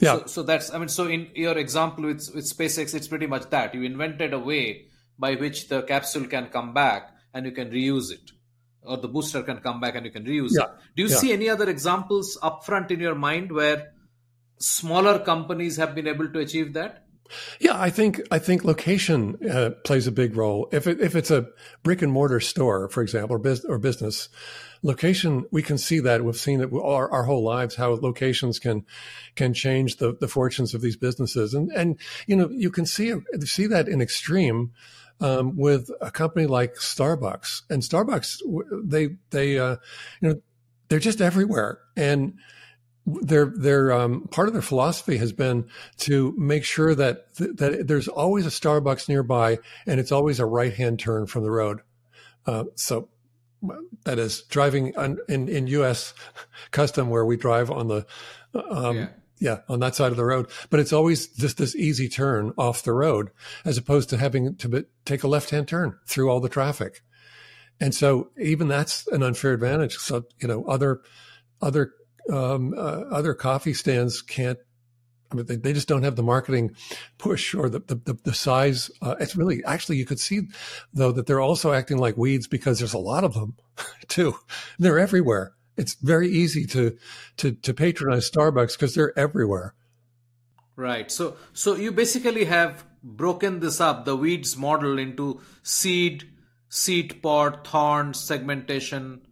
[0.00, 0.18] Yeah.
[0.18, 3.48] So, so, that's I mean, so in your example with with SpaceX, it's pretty much
[3.50, 4.86] that you invented a way
[5.18, 8.32] by which the capsule can come back and you can reuse it,
[8.82, 10.64] or the booster can come back and you can reuse yeah.
[10.64, 10.70] it.
[10.96, 11.16] Do you yeah.
[11.16, 13.92] see any other examples upfront in your mind where
[14.58, 17.04] smaller companies have been able to achieve that?
[17.60, 20.68] Yeah, I think I think location uh, plays a big role.
[20.72, 21.48] If it, if it's a
[21.82, 24.28] brick and mortar store, for example, or, or business,
[24.82, 28.84] location we can see that we've seen it our, our whole lives how locations can
[29.36, 33.14] can change the, the fortunes of these businesses, and and you know you can see
[33.44, 34.72] see that in extreme.
[35.20, 38.38] Um, with a company like Starbucks and Starbucks,
[38.82, 39.76] they they uh,
[40.20, 40.40] you know
[40.88, 42.34] they're just everywhere, and
[43.06, 45.66] their their um, part of their philosophy has been
[45.98, 50.46] to make sure that th- that there's always a Starbucks nearby, and it's always a
[50.46, 51.80] right hand turn from the road.
[52.46, 53.08] Uh, so
[54.04, 56.14] that is driving on, in in U.S.
[56.70, 58.06] custom where we drive on the
[58.54, 59.08] um, yeah.
[59.38, 59.58] yeah.
[59.68, 62.92] on that side of the road, but it's always just this easy turn off the
[62.92, 63.30] road
[63.64, 67.02] as opposed to having to be, take a left hand turn through all the traffic.
[67.80, 69.96] And so even that's an unfair advantage.
[69.96, 71.00] So you know other
[71.60, 71.94] other
[72.30, 74.58] um, uh, other coffee stands can't.
[75.30, 76.76] I mean, they, they just don't have the marketing
[77.18, 78.90] push or the the, the size.
[79.00, 80.42] Uh, it's really actually you could see
[80.92, 83.56] though that they're also acting like weeds because there's a lot of them
[84.08, 84.34] too.
[84.78, 85.52] They're everywhere.
[85.76, 86.96] It's very easy to
[87.38, 89.74] to to patronize Starbucks because they're everywhere.
[90.76, 91.10] Right.
[91.10, 96.28] So so you basically have broken this up the weeds model into seed,
[96.68, 99.22] seed pod, thorn, segmentation,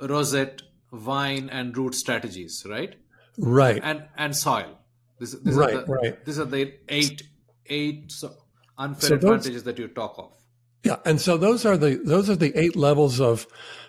[0.00, 0.62] rosette,
[0.92, 2.94] vine and root strategies, right?
[3.38, 3.80] Right.
[3.82, 4.78] And and soil.
[5.18, 6.24] This, this right, the, right.
[6.24, 7.22] These are the eight
[7.66, 8.32] eight so
[8.78, 10.32] unfair So those- advantages that you talk of.
[10.84, 13.46] Yeah, and so those are the those are the eight levels of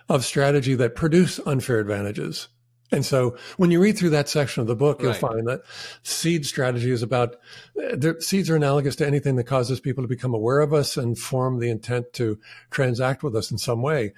[0.09, 2.49] of strategy that produce unfair advantages.
[2.91, 5.19] And so when you read through that section of the book, you'll Right.
[5.19, 5.63] find that
[6.03, 7.37] seed strategy is about
[7.81, 11.17] uh, seeds are analogous to anything that causes people to become aware of us and
[11.17, 12.37] form the intent to
[12.69, 14.13] transact with us in some way.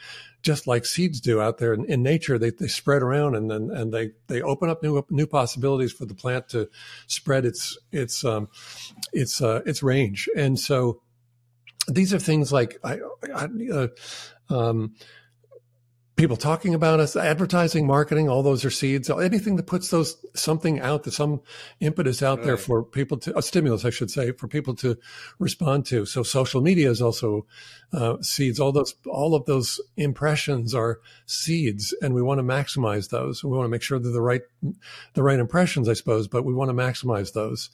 [0.45, 3.71] Just like seeds do out there in, in nature, they, they spread around and then
[3.71, 6.69] and they they open up new new possibilities for the plant to
[7.07, 8.47] spread its its um,
[9.11, 10.29] its uh, its range.
[10.37, 11.01] And so
[11.87, 12.99] these are things like I,
[13.33, 13.87] I, uh,
[14.49, 14.93] um,
[16.15, 19.09] people talking about us, advertising, marketing, all those are seeds.
[19.09, 21.41] Anything that puts those something out, that some
[21.81, 24.97] impetus out there for people to a stimulus, I should say, for people to
[25.39, 26.05] respond to.
[26.05, 27.45] So social media is also
[27.91, 28.59] uh, seeds.
[28.59, 33.43] All those, all of those impressions are seeds, and we want to maximize those.
[33.43, 34.41] We want to make sure they're the right,
[35.13, 37.69] the right impressions, I suppose, but we want to maximize those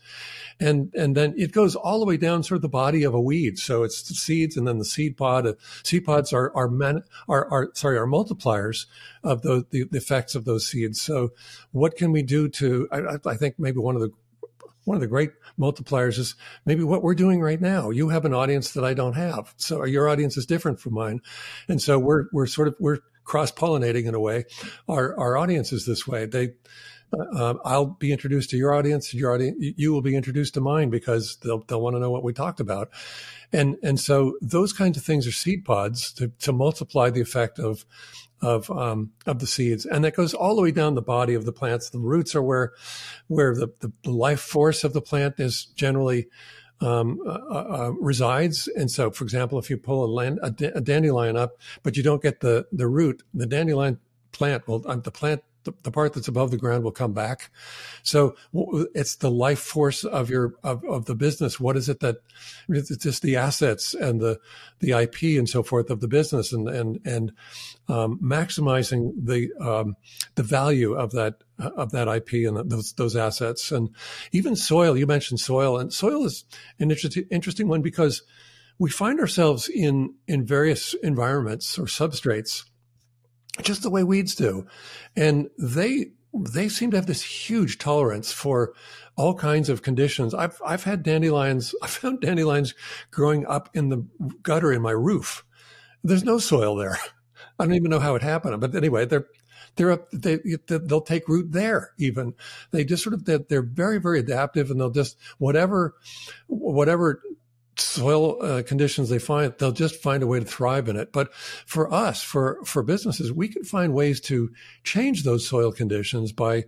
[0.61, 3.19] and and then it goes all the way down sort of the body of a
[3.19, 3.57] weed.
[3.57, 5.47] So it's the seeds, and then the seed pod.
[5.47, 8.05] Uh, seed pods are are man, are, are sorry are
[8.35, 8.85] multipliers
[9.23, 11.01] of the, the effects of those seeds.
[11.01, 11.33] So
[11.71, 12.87] what can we do to?
[12.91, 14.11] I, I- think maybe one of the
[14.83, 17.91] one of the great multipliers is maybe what we're doing right now.
[17.91, 21.21] You have an audience that I don't have, so your audience is different from mine,
[21.67, 24.45] and so we're we're sort of we're cross pollinating in a way.
[24.87, 26.25] Our our audience is this way.
[26.25, 26.53] They
[27.13, 29.13] uh, I'll be introduced to your audience.
[29.13, 32.23] Your audience, you will be introduced to mine because they'll they'll want to know what
[32.23, 32.89] we talked about,
[33.51, 37.59] and and so those kinds of things are seed pods to, to multiply the effect
[37.59, 37.85] of
[38.41, 41.45] of um, of the seeds, and that goes all the way down the body of
[41.45, 41.89] the plants.
[41.89, 42.73] The roots are where
[43.27, 46.27] where the, the, life force of the plant is generally
[46.81, 48.67] um, uh, uh, resides.
[48.67, 50.39] And so, for example, if you pull a, land,
[50.83, 53.99] dandelion up, but you don't get the the root, the dandelion
[54.31, 57.51] plant will um, the plant the, the part that's above the ground will come back.
[58.03, 58.35] So
[58.93, 61.59] it's the life force of your of, of the business.
[61.59, 62.17] What is it that
[62.69, 64.39] it's just the assets and the
[64.79, 67.33] the IP and so forth of the business and and and
[67.87, 69.95] um, maximizing the um,
[70.35, 73.89] the value of that of that IP and those those assets and
[74.31, 74.97] even soil.
[74.97, 76.45] You mentioned soil and soil is
[76.79, 78.23] an interesting interesting one because
[78.79, 82.63] we find ourselves in in various environments or substrates
[83.61, 84.65] just the way weeds do.
[85.15, 88.73] And they, they seem to have this huge tolerance for
[89.15, 90.33] all kinds of conditions.
[90.33, 92.73] I've, I've had dandelions, I found dandelions
[93.11, 94.05] growing up in the
[94.41, 95.43] gutter in my roof.
[96.03, 96.97] There's no soil there.
[97.59, 98.59] I don't even know how it happened.
[98.59, 99.27] But anyway, they're,
[99.75, 102.33] they're up, they, they'll take root there even.
[102.71, 105.95] They just sort of, they're, they're very, very adaptive and they'll just, whatever,
[106.47, 107.21] whatever
[107.81, 111.11] soil uh, conditions they find, they'll just find a way to thrive in it.
[111.11, 114.51] But for us, for for businesses, we can find ways to
[114.83, 116.65] change those soil conditions by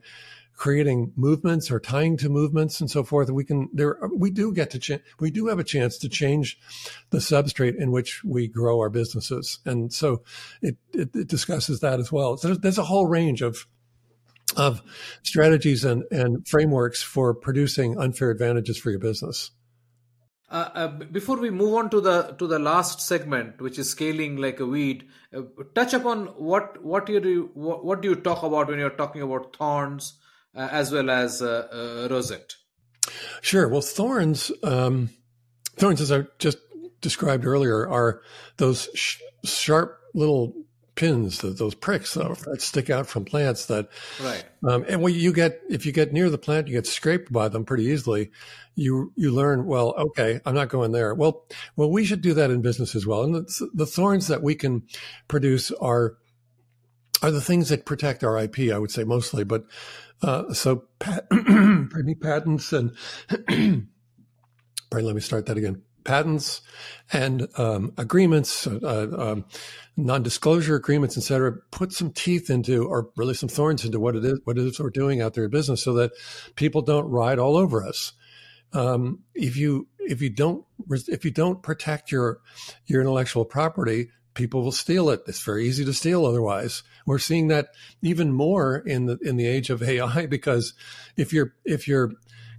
[0.55, 3.29] creating movements or tying to movements and so forth.
[3.29, 6.59] We can there we do get to ch- we do have a chance to change
[7.09, 10.23] the substrate in which we grow our businesses, and so
[10.61, 12.37] it it, it discusses that as well.
[12.37, 13.65] So there's, there's a whole range of
[14.55, 14.81] of
[15.23, 19.51] strategies and, and frameworks for producing unfair advantages for your business.
[20.53, 24.37] Uh, uh, before we move on to the to the last segment, which is scaling
[24.37, 25.41] like a weed, uh,
[25.73, 29.23] touch upon what what you do what, what do you talk about when you're talking
[29.23, 30.19] about thorns
[30.55, 32.53] uh, as well as uh, rosette?
[33.41, 33.67] Sure.
[33.67, 35.09] Well, thorns, um,
[35.77, 36.59] thorns, as I just
[37.01, 38.21] described earlier, are
[38.57, 40.53] those sh- sharp little
[40.95, 43.65] pins, that those pricks that, that stick out from plants.
[43.65, 43.89] That,
[44.21, 44.43] Right.
[44.67, 47.47] um, and when you get, if you get near the plant, you get scraped by
[47.49, 48.31] them pretty easily.
[48.75, 51.13] You you learn, well, okay, I'm not going there.
[51.13, 53.23] Well, well, we should do that in business as well.
[53.23, 54.83] And the, the thorns that we can
[55.27, 56.17] produce are
[57.21, 59.65] are the things that protect our IP, I would say mostly, but
[60.21, 62.95] uh, so pat- pardon me, patents and
[64.89, 65.83] pardon, let me start that again.
[66.03, 66.61] Patents
[67.11, 69.45] and um, agreements, uh, um,
[69.97, 74.25] non-disclosure agreements, et cetera, put some teeth into, or really some thorns into what it
[74.25, 76.11] is, what it is we're doing out there in business, so that
[76.55, 78.13] people don't ride all over us.
[78.73, 82.39] Um, if you if you don't if you don't protect your
[82.85, 85.21] your intellectual property, people will steal it.
[85.27, 86.83] It's very easy to steal otherwise.
[87.05, 87.67] We're seeing that
[88.01, 90.73] even more in the in the age of AI because
[91.17, 92.13] if your if your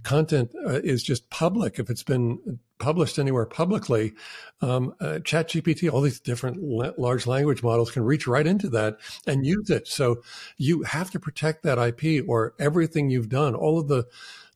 [0.05, 4.13] content uh, is just public, if it's been published anywhere publicly,
[4.61, 8.97] um, uh, ChatGPT, all these different la- large language models can reach right into that
[9.27, 9.87] and use it.
[9.87, 10.21] So
[10.57, 14.05] you have to protect that IP, or everything you've done, all of the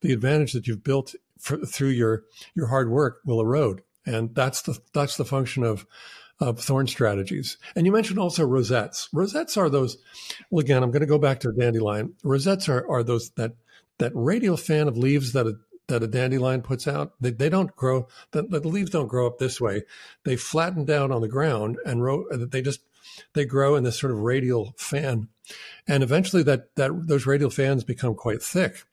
[0.01, 2.23] the advantage that you've built for, through your
[2.55, 5.85] your hard work will erode, and that's the that's the function of
[6.39, 7.57] of thorn strategies.
[7.75, 9.09] And you mentioned also rosettes.
[9.11, 9.97] Rosettes are those.
[10.49, 12.13] Well, again, I'm going to go back to dandelion.
[12.23, 13.53] Rosettes are are those that
[13.99, 15.45] that radial fan of leaves that
[15.89, 19.39] that a dandelion puts out, they, they don't grow, the, the leaves don't grow up
[19.39, 19.83] this way.
[20.23, 22.81] They flatten down on the ground and ro- they just,
[23.33, 25.27] they grow in this sort of radial fan.
[25.87, 28.83] And eventually that, that, those radial fans become quite thick.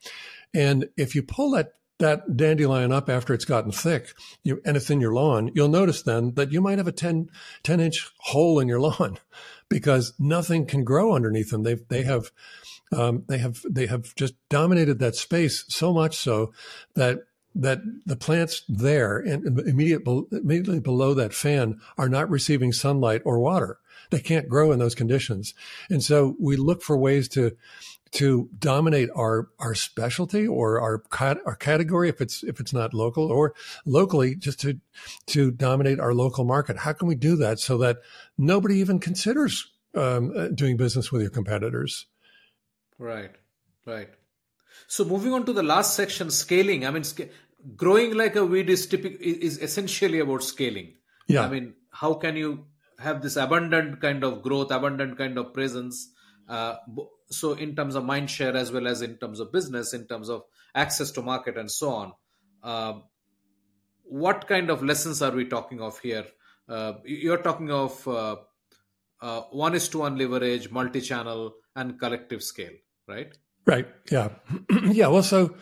[0.53, 4.13] And if you pull that that dandelion up after it's gotten thick
[4.45, 7.31] you, and it's in your lawn, you'll notice then that you might have a 10,
[7.63, 9.19] 10 inch hole in your lawn
[9.71, 11.63] because nothing can grow underneath them.
[11.63, 12.31] They've, they have,
[12.93, 16.53] um, they have, they have just dominated that space so much so
[16.95, 17.21] that
[17.59, 23.39] that the plants there and immediate, immediately below that fan are not receiving sunlight or
[23.39, 23.79] water.
[24.11, 25.55] They can't grow in those conditions.
[25.89, 27.57] And so we look for ways to
[28.13, 31.03] to dominate our our specialty or our
[31.45, 33.53] our category if it's if it's not local or
[33.85, 34.79] locally just to
[35.27, 37.99] to dominate our local market how can we do that so that
[38.39, 42.07] nobody even considers um, uh, doing business with your competitors
[42.99, 43.31] right
[43.87, 44.09] right.
[44.89, 46.87] So moving on to the last section scaling.
[46.87, 47.31] I mean sc-
[47.77, 50.95] growing like a weed is typical is essentially about scaling.
[51.29, 51.43] Yeah.
[51.43, 52.67] I mean how can you
[52.99, 56.13] have this abundant kind of growth abundant kind of presence
[56.49, 56.77] uh,
[57.31, 60.29] so in terms of mind share as well as in terms of business in terms
[60.29, 60.43] of
[60.75, 62.13] access to market and so on.
[62.63, 63.01] Uh,
[64.05, 66.27] what kind of lessons are we talking of here?
[66.69, 68.37] Uh, you're talking of uh,
[69.21, 72.73] uh, one is to one leverage multi-channel and collective scale
[73.07, 73.29] right
[73.67, 74.29] right yeah
[74.91, 75.55] yeah well so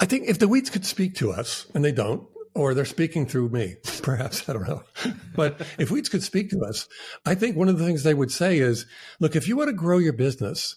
[0.00, 3.26] i think if the weeds could speak to us and they don't or they're speaking
[3.26, 4.48] through me, perhaps.
[4.48, 4.82] I don't know.
[5.34, 6.86] But if weeds could speak to us,
[7.24, 8.84] I think one of the things they would say is,
[9.18, 10.76] look, if you want to grow your business,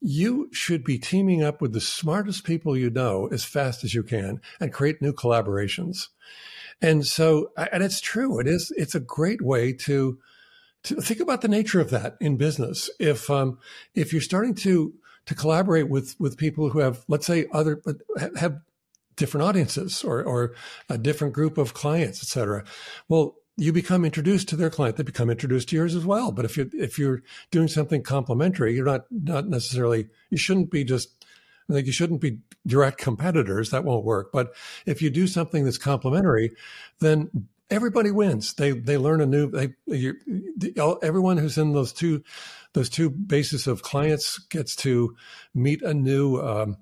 [0.00, 4.02] you should be teaming up with the smartest people you know as fast as you
[4.02, 6.08] can and create new collaborations.
[6.80, 8.40] And so, and it's true.
[8.40, 10.18] It is, it's a great way to,
[10.84, 12.90] think about the nature of that in business.
[12.98, 13.58] If, um,
[13.94, 14.94] if you're starting to,
[15.26, 17.96] to collaborate with, with people who have, let's say, other, but
[18.36, 18.60] have
[19.16, 20.54] different audiences or, or
[20.88, 22.64] a different group of clients, et cetera.
[23.08, 26.32] Well, you become introduced to their client, they become introduced to yours as well.
[26.32, 30.84] But if you if you're doing something complementary, you're not not necessarily you shouldn't be
[30.84, 31.24] just
[31.68, 33.70] I think you shouldn't be direct competitors.
[33.70, 34.32] That won't work.
[34.32, 34.54] But
[34.86, 36.52] if you do something that's complementary,
[37.00, 38.54] then everybody wins.
[38.54, 39.50] They they learn a new.
[39.50, 40.14] They you,
[41.02, 42.22] everyone who's in those two
[42.74, 45.16] those two bases of clients gets to
[45.54, 46.40] meet a new.
[46.40, 46.76] Um,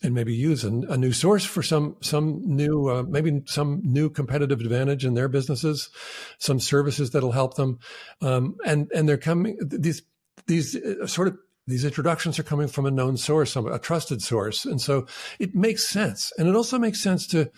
[0.00, 4.08] and maybe use a, a, new source for some some new uh, maybe some new
[4.08, 5.90] competitive advantage in their businesses,
[6.38, 7.80] some services that'll help them,
[8.20, 10.02] um, and and they're coming these
[10.46, 14.64] these uh, sort of these introductions are coming from a known source, a trusted source,
[14.64, 15.06] and so
[15.38, 17.50] it makes sense, and it also makes sense to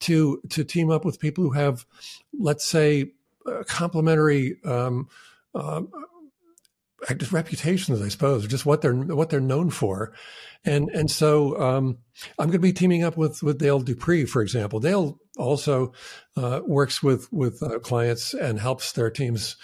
[0.00, 1.84] to to team up with people who have,
[2.38, 3.12] let's say,
[3.66, 4.56] complementary.
[4.64, 5.08] Um,
[5.54, 5.82] uh,
[7.32, 10.12] reputations, I suppose, just what they're what they're known for,
[10.64, 11.98] and and so um,
[12.38, 14.80] I'm going to be teaming up with with Dale Dupree, for example.
[14.80, 15.92] Dale also
[16.36, 19.56] uh, works with with uh, clients and helps their teams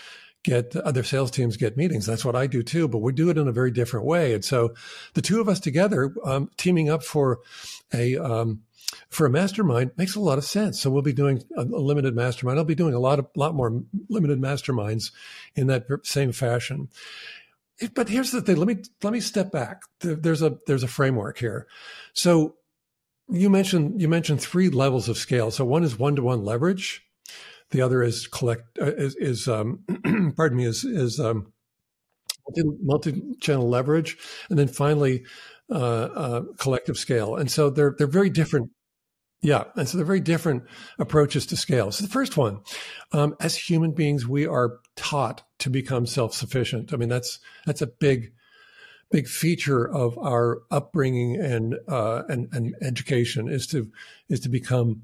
[0.45, 2.07] get other sales teams get meetings.
[2.07, 4.33] That's what I do too, but we do it in a very different way.
[4.33, 4.75] And so
[5.15, 7.41] the two of us together, um, teaming up for
[7.93, 8.63] a um,
[9.09, 10.81] for a mastermind makes a lot of sense.
[10.81, 12.59] So we'll be doing a, limited mastermind.
[12.59, 15.11] I'll be doing a lot of lot more limited masterminds
[15.55, 16.89] in that same fashion.
[17.95, 18.57] But here's the thing.
[18.57, 19.83] Let me let me step back.
[20.01, 21.67] There's a there's a framework here.
[22.15, 22.57] So
[23.29, 25.51] you mentioned you mentioned three levels of scale.
[25.51, 27.03] So one is one to one leverage.
[27.71, 29.85] The other is collect uh, is, is um,
[30.37, 31.53] pardon me is is um,
[32.83, 34.17] multi channel leverage,
[34.49, 35.25] and then finally
[35.71, 37.37] uh, uh, collective scale.
[37.37, 38.71] And so they're they're very different
[39.47, 39.63] yeah.
[39.77, 40.65] And so they're very different
[40.99, 41.93] approaches to scale.
[41.93, 42.63] So the first one,
[43.13, 46.93] um, as human beings, we are taught to become self-sufficient.
[46.93, 48.33] I mean, that's, that's a big,
[49.09, 53.89] big feature of our upbringing and, uh, and, and education is to,
[54.29, 55.03] is to become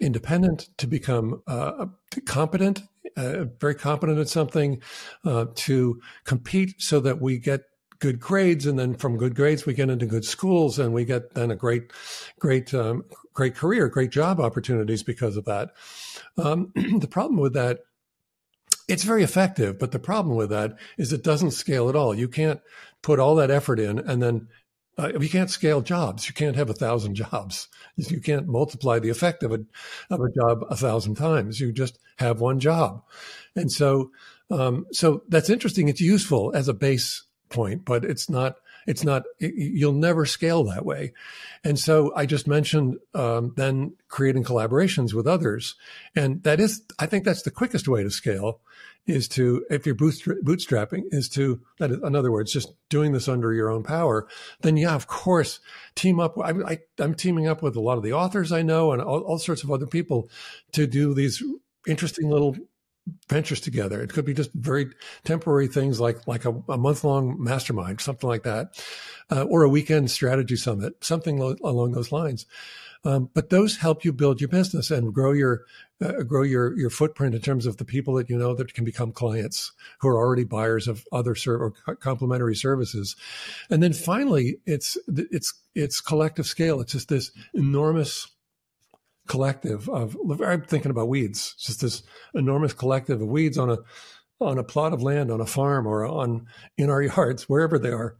[0.00, 1.86] independent, to become, uh,
[2.26, 2.82] competent,
[3.16, 4.82] uh, very competent at something,
[5.24, 7.62] uh, to compete so that we get
[8.02, 11.34] good grades, and then from good grades we get into good schools, and we get
[11.34, 11.92] then a great,
[12.40, 15.70] great, um, great career, great job opportunities because of that.
[16.36, 17.78] Um, the problem with that,
[18.88, 22.12] it's very effective, but the problem with that is it doesn't scale at all.
[22.12, 22.60] You can't
[23.02, 24.48] put all that effort in and then
[24.98, 26.26] uh, you can't scale jobs.
[26.26, 27.68] You can't have a thousand jobs.
[27.96, 29.60] You can't multiply the effect of a
[30.10, 31.60] of a job a thousand times.
[31.60, 33.02] You just have one job,
[33.54, 34.10] and so
[34.50, 35.88] um, so that's interesting.
[35.88, 40.84] It's useful as a base point, but it's not It's not, you'll never scale that
[40.84, 41.12] way.
[41.62, 45.76] And so I just mentioned um, then creating collaborations with others.
[46.16, 48.60] And that is, I think that's the quickest way to scale
[49.06, 53.28] is to, if you're bootstrapping, is to, that is, in other words, just doing this
[53.28, 54.26] under your own power,
[54.62, 55.60] then yeah, of course,
[55.94, 56.36] team up.
[56.38, 59.20] I, I, I'm teaming up with a lot of the authors I know and all,
[59.20, 60.28] all sorts of other people
[60.72, 61.40] to do these
[61.86, 62.56] interesting little
[63.28, 64.00] ventures together.
[64.00, 64.90] It could be just very
[65.24, 68.82] temporary things like like a, a month long mastermind, something like that,
[69.30, 72.46] uh, or a weekend strategy summit, something lo- along those lines.
[73.04, 75.64] Um, but those help you build your business and grow your
[76.00, 78.84] uh, grow your your footprint in terms of the people that you know that can
[78.84, 83.16] become clients who are already buyers of other ser- or complementary services.
[83.70, 86.80] And then finally, it's it's it's collective scale.
[86.80, 88.28] It's just this enormous
[89.32, 91.54] collective of I'm thinking about weeds.
[91.58, 92.02] Just this
[92.34, 93.78] enormous collective of weeds on a
[94.38, 97.90] on a plot of land, on a farm, or on in our yards, wherever they
[97.90, 98.16] are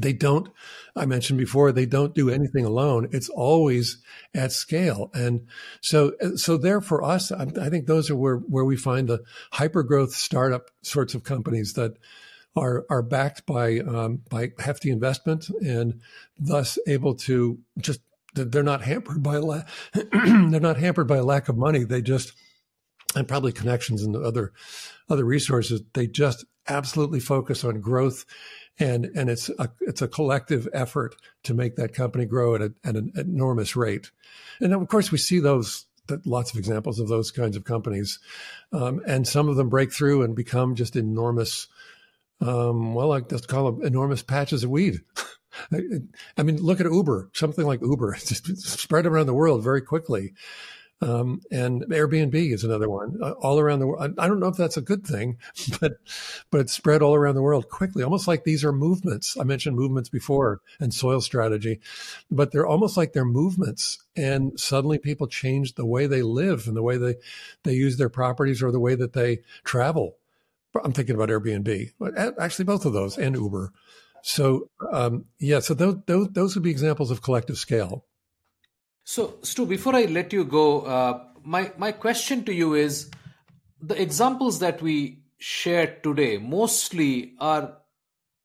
[0.00, 0.48] they don't
[0.94, 4.00] i mentioned before they don't do anything alone it's always
[4.32, 5.44] at scale and
[5.80, 9.24] so so there for us i, I think those are where where we find the
[9.50, 11.94] hyper growth startup sorts of companies that
[12.54, 16.00] are are backed by um, by hefty investment and
[16.38, 18.00] thus able to just
[18.34, 19.62] they're not hampered by a la-
[19.92, 22.32] they're not hampered by a lack of money they just
[23.16, 24.52] and probably connections and other
[25.08, 28.24] other resources they just absolutely focus on growth
[28.78, 32.72] and and it's a it's a collective effort to make that company grow at, a,
[32.84, 34.10] at an enormous rate.
[34.60, 35.86] And of course, we see those
[36.24, 38.18] lots of examples of those kinds of companies,
[38.72, 41.66] um, and some of them break through and become just enormous.
[42.40, 45.00] Um, well, I just call them enormous patches of weed.
[46.36, 50.34] I mean, look at Uber, something like Uber, spread around the world very quickly.
[51.00, 54.14] Um, and Airbnb is another one uh, all around the world.
[54.18, 55.38] I don't know if that's a good thing,
[55.80, 55.92] but
[56.50, 59.36] but it's spread all around the world quickly, almost like these are movements.
[59.38, 61.80] I mentioned movements before and soil strategy,
[62.30, 63.98] but they're almost like they're movements.
[64.16, 67.16] And suddenly people change the way they live and the way they
[67.62, 70.16] they use their properties or the way that they travel.
[70.82, 71.92] I'm thinking about Airbnb,
[72.38, 73.72] actually both of those and Uber.
[74.28, 78.04] So um, yeah, so those, those those would be examples of collective scale.
[79.02, 83.10] So, Stu, before I let you go, uh, my my question to you is:
[83.80, 87.78] the examples that we shared today mostly are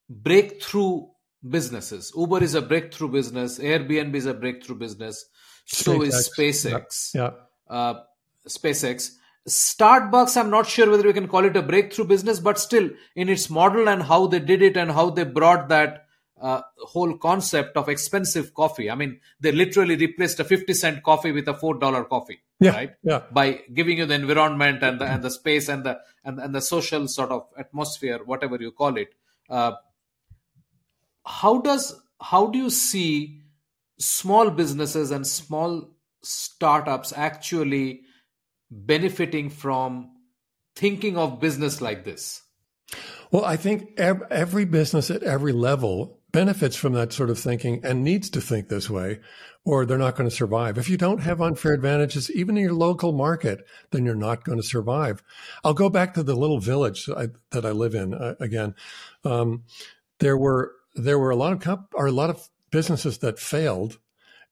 [0.09, 1.07] breakthrough
[1.47, 2.13] businesses.
[2.15, 3.59] Uber is a breakthrough business.
[3.59, 5.25] Airbnb is a breakthrough business.
[5.65, 6.07] So SpaceX.
[6.07, 7.13] is SpaceX.
[7.13, 7.21] Yeah.
[7.21, 7.75] yeah.
[7.75, 8.03] Uh,
[8.47, 9.11] SpaceX.
[9.47, 13.27] Starbucks, I'm not sure whether we can call it a breakthrough business, but still, in
[13.27, 16.07] its model and how they did it and how they brought that
[16.41, 18.89] uh, whole concept of expensive coffee.
[18.89, 22.91] I mean, they literally replaced a 50 cent coffee with a $4 coffee, yeah, right?
[23.01, 23.23] Yeah.
[23.31, 26.61] By giving you the environment and the, and the space and the, and, and the
[26.61, 29.13] social sort of atmosphere, whatever you call it.
[29.49, 29.73] Uh,
[31.25, 33.41] how does, how do you see
[33.97, 35.89] small businesses and small
[36.21, 38.01] startups actually
[38.73, 40.11] benefiting from
[40.75, 42.41] thinking of business like this?
[43.31, 48.03] Well, I think every business at every level benefits from that sort of thinking and
[48.03, 49.19] needs to think this way,
[49.63, 50.77] or they're not going to survive.
[50.77, 54.57] If you don't have unfair advantages, even in your local market, then you're not going
[54.59, 55.23] to survive.
[55.63, 58.75] I'll go back to the little village that I, that I live in uh, again.
[59.23, 59.63] Um,
[60.19, 63.99] there were there were a lot of comp- or a lot of businesses that failed,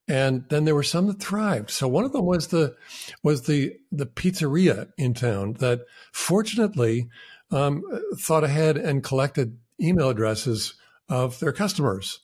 [0.08, 1.70] and then there were some that thrived.
[1.70, 2.76] So one of them was the
[3.24, 5.82] was the the pizzeria in town that
[6.12, 7.10] fortunately
[7.52, 7.84] um,
[8.18, 10.76] thought ahead and collected email addresses
[11.10, 12.20] of their customers.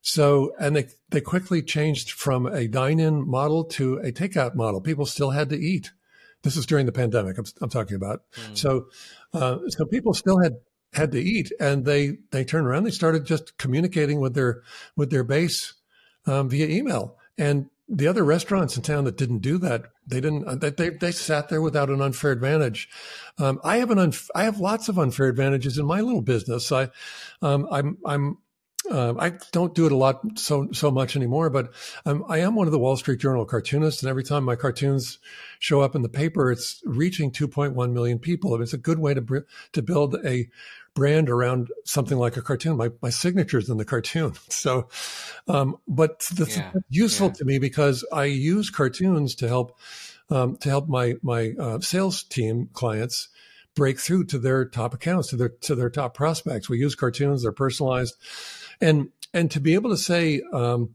[0.00, 4.80] So, and they, they quickly changed from a dine in model to a takeout model.
[4.80, 5.92] People still had to eat.
[6.42, 8.22] This is during the pandemic I'm, I'm talking about.
[8.34, 8.58] Mm.
[8.58, 8.86] So,
[9.32, 10.54] uh, so people still had,
[10.92, 12.82] had to eat and they, they turned around.
[12.82, 14.62] They started just communicating with their,
[14.96, 15.74] with their base,
[16.26, 17.16] um, via email.
[17.38, 20.60] And the other restaurants in town that didn't do that, they didn't.
[20.60, 22.88] They they, they sat there without an unfair advantage.
[23.38, 26.72] Um, I have an unf- I have lots of unfair advantages in my little business.
[26.72, 26.88] I,
[27.42, 28.38] um, I'm I'm
[28.90, 31.72] uh, I don't do it a lot so so much anymore, but
[32.04, 35.18] um, I am one of the Wall Street Journal cartoonists, and every time my cartoons
[35.58, 38.60] show up in the paper, it's reaching 2.1 million people.
[38.60, 40.48] it's a good way to to build a
[40.94, 42.76] brand around something like a cartoon.
[42.76, 44.88] My my signature's in the cartoon, so
[45.48, 47.34] um, but that's yeah, useful yeah.
[47.34, 49.78] to me because I use cartoons to help
[50.30, 53.28] um, to help my my uh, sales team clients
[53.74, 56.68] break through to their top accounts to their to their top prospects.
[56.68, 58.16] We use cartoons; they're personalized
[58.82, 60.94] and and to be able to say um,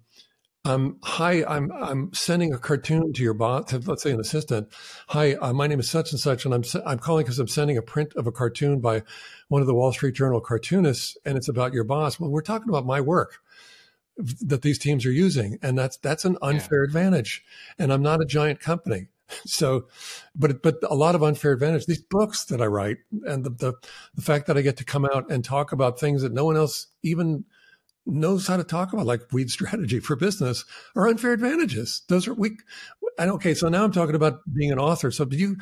[0.65, 4.67] um, hi, I'm I'm sending a cartoon to your boss, to, let's say an assistant.
[5.07, 7.77] Hi, uh, my name is such and such, and I'm I'm calling because I'm sending
[7.77, 9.03] a print of a cartoon by
[9.47, 12.19] one of the Wall Street Journal cartoonists, and it's about your boss.
[12.19, 13.39] Well, we're talking about my work
[14.17, 16.87] that these teams are using, and that's that's an unfair yeah.
[16.87, 17.45] advantage.
[17.79, 19.07] And I'm not a giant company,
[19.45, 19.87] so,
[20.35, 21.85] but but a lot of unfair advantage.
[21.85, 23.73] These books that I write, and the, the
[24.15, 26.57] the fact that I get to come out and talk about things that no one
[26.57, 27.45] else even
[28.07, 32.01] knows how to talk about, like weed strategy for business, are unfair advantages.
[32.07, 32.57] Those are we.
[33.19, 35.11] And okay, so now I'm talking about being an author.
[35.11, 35.57] So you,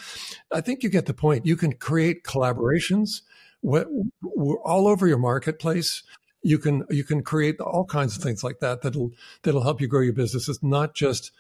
[0.52, 1.46] I think you get the point.
[1.46, 3.22] You can create collaborations
[3.64, 6.04] all over your marketplace.
[6.44, 9.88] You can you can create all kinds of things like that that'll that'll help you
[9.88, 10.48] grow your business.
[10.48, 11.32] It's not just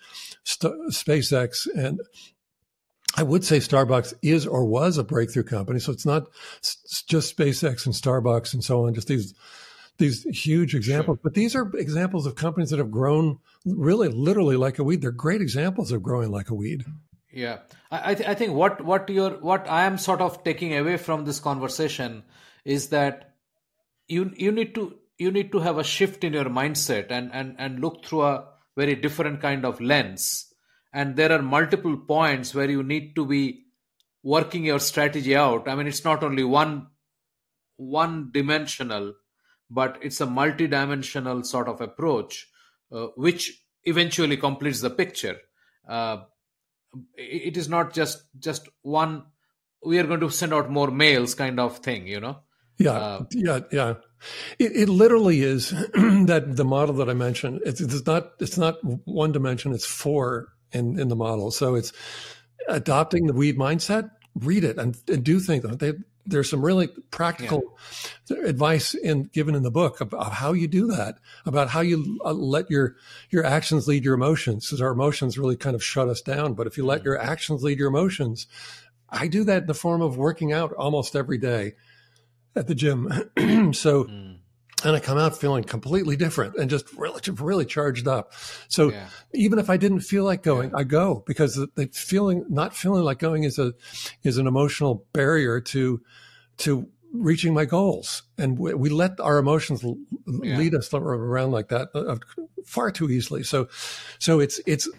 [0.43, 2.01] st- SpaceX and
[3.17, 5.79] I would say Starbucks is or was a breakthrough company.
[5.79, 6.27] So it's not
[7.07, 9.33] just SpaceX and Starbucks and so on, just these
[9.97, 11.17] these huge examples.
[11.17, 11.21] Sure.
[11.23, 15.01] But these are examples of companies that have grown really, literally like a weed.
[15.01, 16.85] They're great examples of growing like a weed.
[17.31, 17.59] Yeah,
[17.91, 21.25] I, th- I think what what you're what I am sort of taking away from
[21.25, 22.23] this conversation
[22.63, 23.35] is that
[24.07, 27.55] you you need to you need to have a shift in your mindset and and
[27.57, 30.53] and look through a very different kind of lens.
[30.93, 33.65] And there are multiple points where you need to be
[34.23, 35.67] working your strategy out.
[35.67, 36.87] I mean, it's not only one
[37.75, 39.13] one dimensional
[39.75, 42.47] but it's a multi-dimensional sort of approach,
[42.93, 45.37] uh, which eventually completes the picture.
[45.87, 46.19] Uh,
[47.15, 49.23] it is not just just one.
[49.83, 52.37] We are going to send out more mails, kind of thing, you know.
[52.77, 53.93] Yeah, uh, yeah, yeah.
[54.59, 57.61] It, it literally is that the model that I mentioned.
[57.65, 58.31] It's, it's not.
[58.39, 59.73] It's not one dimension.
[59.73, 61.51] It's four in in the model.
[61.51, 61.91] So it's
[62.69, 64.09] adopting the weed mindset.
[64.35, 65.65] Read it and, and do things.
[65.77, 65.93] They
[66.25, 67.61] there's some really practical
[68.29, 68.37] yeah.
[68.45, 72.33] advice in given in the book about how you do that, about how you uh,
[72.33, 72.95] let your
[73.29, 76.53] your actions lead your emotions, because our emotions really kind of shut us down.
[76.53, 78.47] But if you let your actions lead your emotions,
[79.09, 81.75] I do that in the form of working out almost every day
[82.55, 83.07] at the gym.
[83.73, 84.05] so.
[84.05, 84.34] Mm
[84.83, 88.33] and I come out feeling completely different and just really, really charged up.
[88.67, 89.07] So yeah.
[89.33, 90.77] even if I didn't feel like going, yeah.
[90.79, 93.73] I go because the feeling, not feeling like going is a,
[94.23, 96.01] is an emotional barrier to,
[96.57, 98.23] to reaching my goals.
[98.37, 100.57] And we, we let our emotions yeah.
[100.57, 102.17] lead us around like that uh,
[102.65, 103.43] far too easily.
[103.43, 103.69] So,
[104.19, 104.89] so it's, it's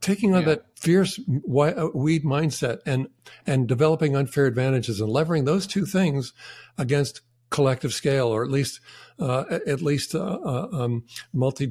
[0.00, 3.08] taking on that fierce uh, weed mindset and,
[3.46, 6.32] and developing unfair advantages and levering those two things
[6.78, 7.20] against
[7.50, 8.80] collective scale, or at least
[9.18, 11.70] uh, at least uh, uh, um, multi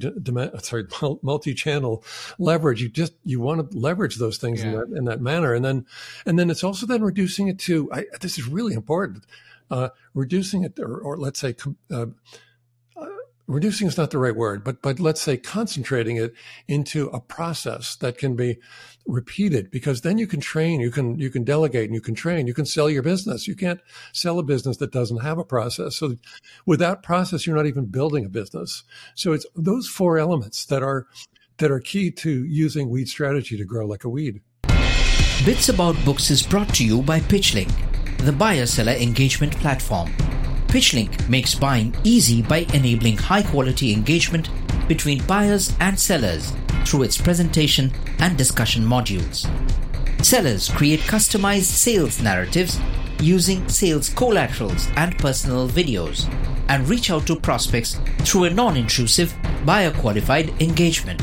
[0.60, 0.88] sorry
[1.22, 2.04] multi channel
[2.40, 2.82] leverage.
[2.82, 4.68] You just you want to leverage those things yeah.
[4.68, 5.86] in that in that manner, and then
[6.26, 9.26] and then it's also then reducing it to I, this is really important.
[9.72, 11.56] Uh, reducing it, or, or let's say
[11.92, 12.06] uh,
[13.48, 16.34] reducing is not the right word, but but let's say concentrating it
[16.68, 18.58] into a process that can be
[19.06, 22.48] repeated because then you can train, you can you can delegate and you can train,
[22.48, 23.48] you can sell your business.
[23.48, 23.80] You can't
[24.14, 25.96] sell a business that doesn't have a process.
[25.96, 26.16] So
[26.66, 28.84] without process, you're not even building a business.
[29.16, 31.08] So it's those four elements that are
[31.58, 34.42] that are key to using weed strategy to grow like a weed.
[35.46, 37.72] Bits About Books is brought to you by PitchLink,
[38.26, 40.12] the buyer seller engagement platform.
[40.76, 44.50] PitchLink makes buying easy by enabling high quality engagement
[44.90, 46.52] between buyers and sellers
[46.84, 49.50] through its presentation and discussion modules.
[50.22, 52.78] Sellers create customized sales narratives
[53.22, 56.30] using sales collaterals and personal videos
[56.68, 59.34] and reach out to prospects through a non intrusive,
[59.66, 61.22] buyer qualified engagement.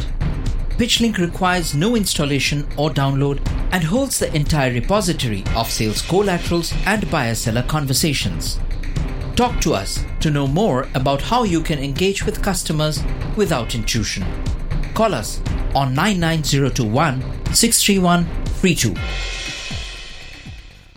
[0.78, 7.11] PitchLink requires no installation or download and holds the entire repository of sales collaterals and
[7.11, 8.59] buyer seller conversations.
[9.43, 13.03] Talk to us to know more about how you can engage with customers
[13.34, 14.24] without intrusion.
[14.95, 15.40] Call us
[15.74, 17.20] on 99021
[17.53, 18.24] 631
[18.62, 18.95] 32.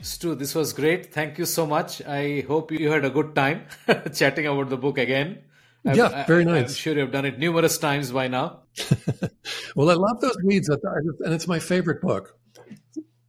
[0.04, 1.12] Stu, this was great.
[1.12, 2.04] Thank you so much.
[2.06, 3.66] I hope you had a good time
[4.14, 5.39] chatting about the book again.
[5.84, 6.70] Yeah, very nice.
[6.70, 8.60] I'm sure you've done it numerous times by now.
[9.76, 12.38] well, I love those weeds, and it's my favorite book.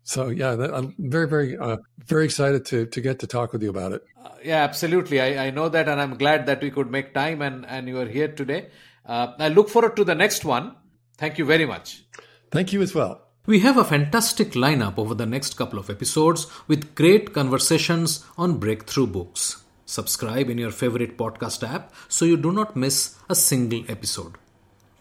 [0.07, 3.71] So yeah, I'm very, very, uh, very excited to to get to talk with you
[3.71, 4.05] about it.
[4.25, 5.21] Uh, yeah, absolutely.
[5.21, 7.99] I, I know that, and I'm glad that we could make time and and you
[7.99, 8.69] are here today.
[9.05, 10.77] Uh, I look forward to the next one.
[11.19, 12.05] Thank you very much.
[12.53, 13.23] Thank you as well.
[13.47, 18.59] We have a fantastic lineup over the next couple of episodes with great conversations on
[18.59, 19.65] breakthrough books.
[19.87, 24.35] Subscribe in your favorite podcast app so you do not miss a single episode.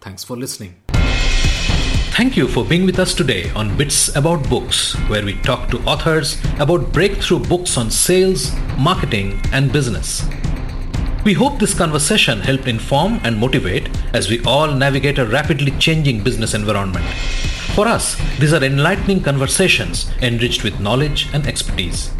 [0.02, 0.82] Thanks for listening.
[2.16, 5.80] Thank you for being with us today on Bits About Books, where we talk to
[5.80, 10.26] authors about breakthrough books on sales, marketing, and business.
[11.26, 16.24] We hope this conversation helped inform and motivate as we all navigate a rapidly changing
[16.24, 17.06] business environment.
[17.76, 22.12] For us, these are enlightening conversations enriched with knowledge and expertise.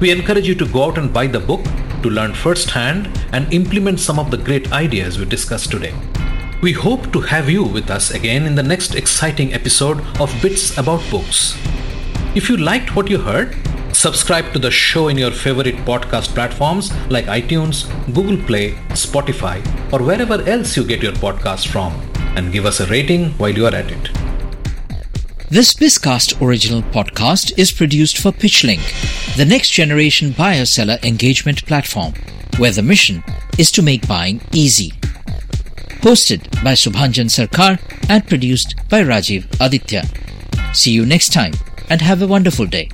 [0.00, 1.62] We encourage you to go out and buy the book
[2.02, 5.92] to learn firsthand and implement some of the great ideas we discussed today.
[6.62, 10.78] We hope to have you with us again in the next exciting episode of Bits
[10.78, 11.54] About Books.
[12.34, 13.54] If you liked what you heard,
[13.92, 17.84] subscribe to the show in your favorite podcast platforms like iTunes,
[18.14, 19.60] Google Play, Spotify,
[19.92, 21.92] or wherever else you get your podcast from,
[22.36, 24.10] and give us a rating while you are at it.
[25.50, 32.14] This Bizcast original podcast is produced for PitchLink, the next generation buyer seller engagement platform,
[32.56, 33.22] where the mission
[33.58, 34.94] is to make buying easy.
[36.06, 40.04] Hosted by Subhanjan Sarkar and produced by Rajiv Aditya.
[40.72, 41.52] See you next time
[41.90, 42.90] and have a wonderful day.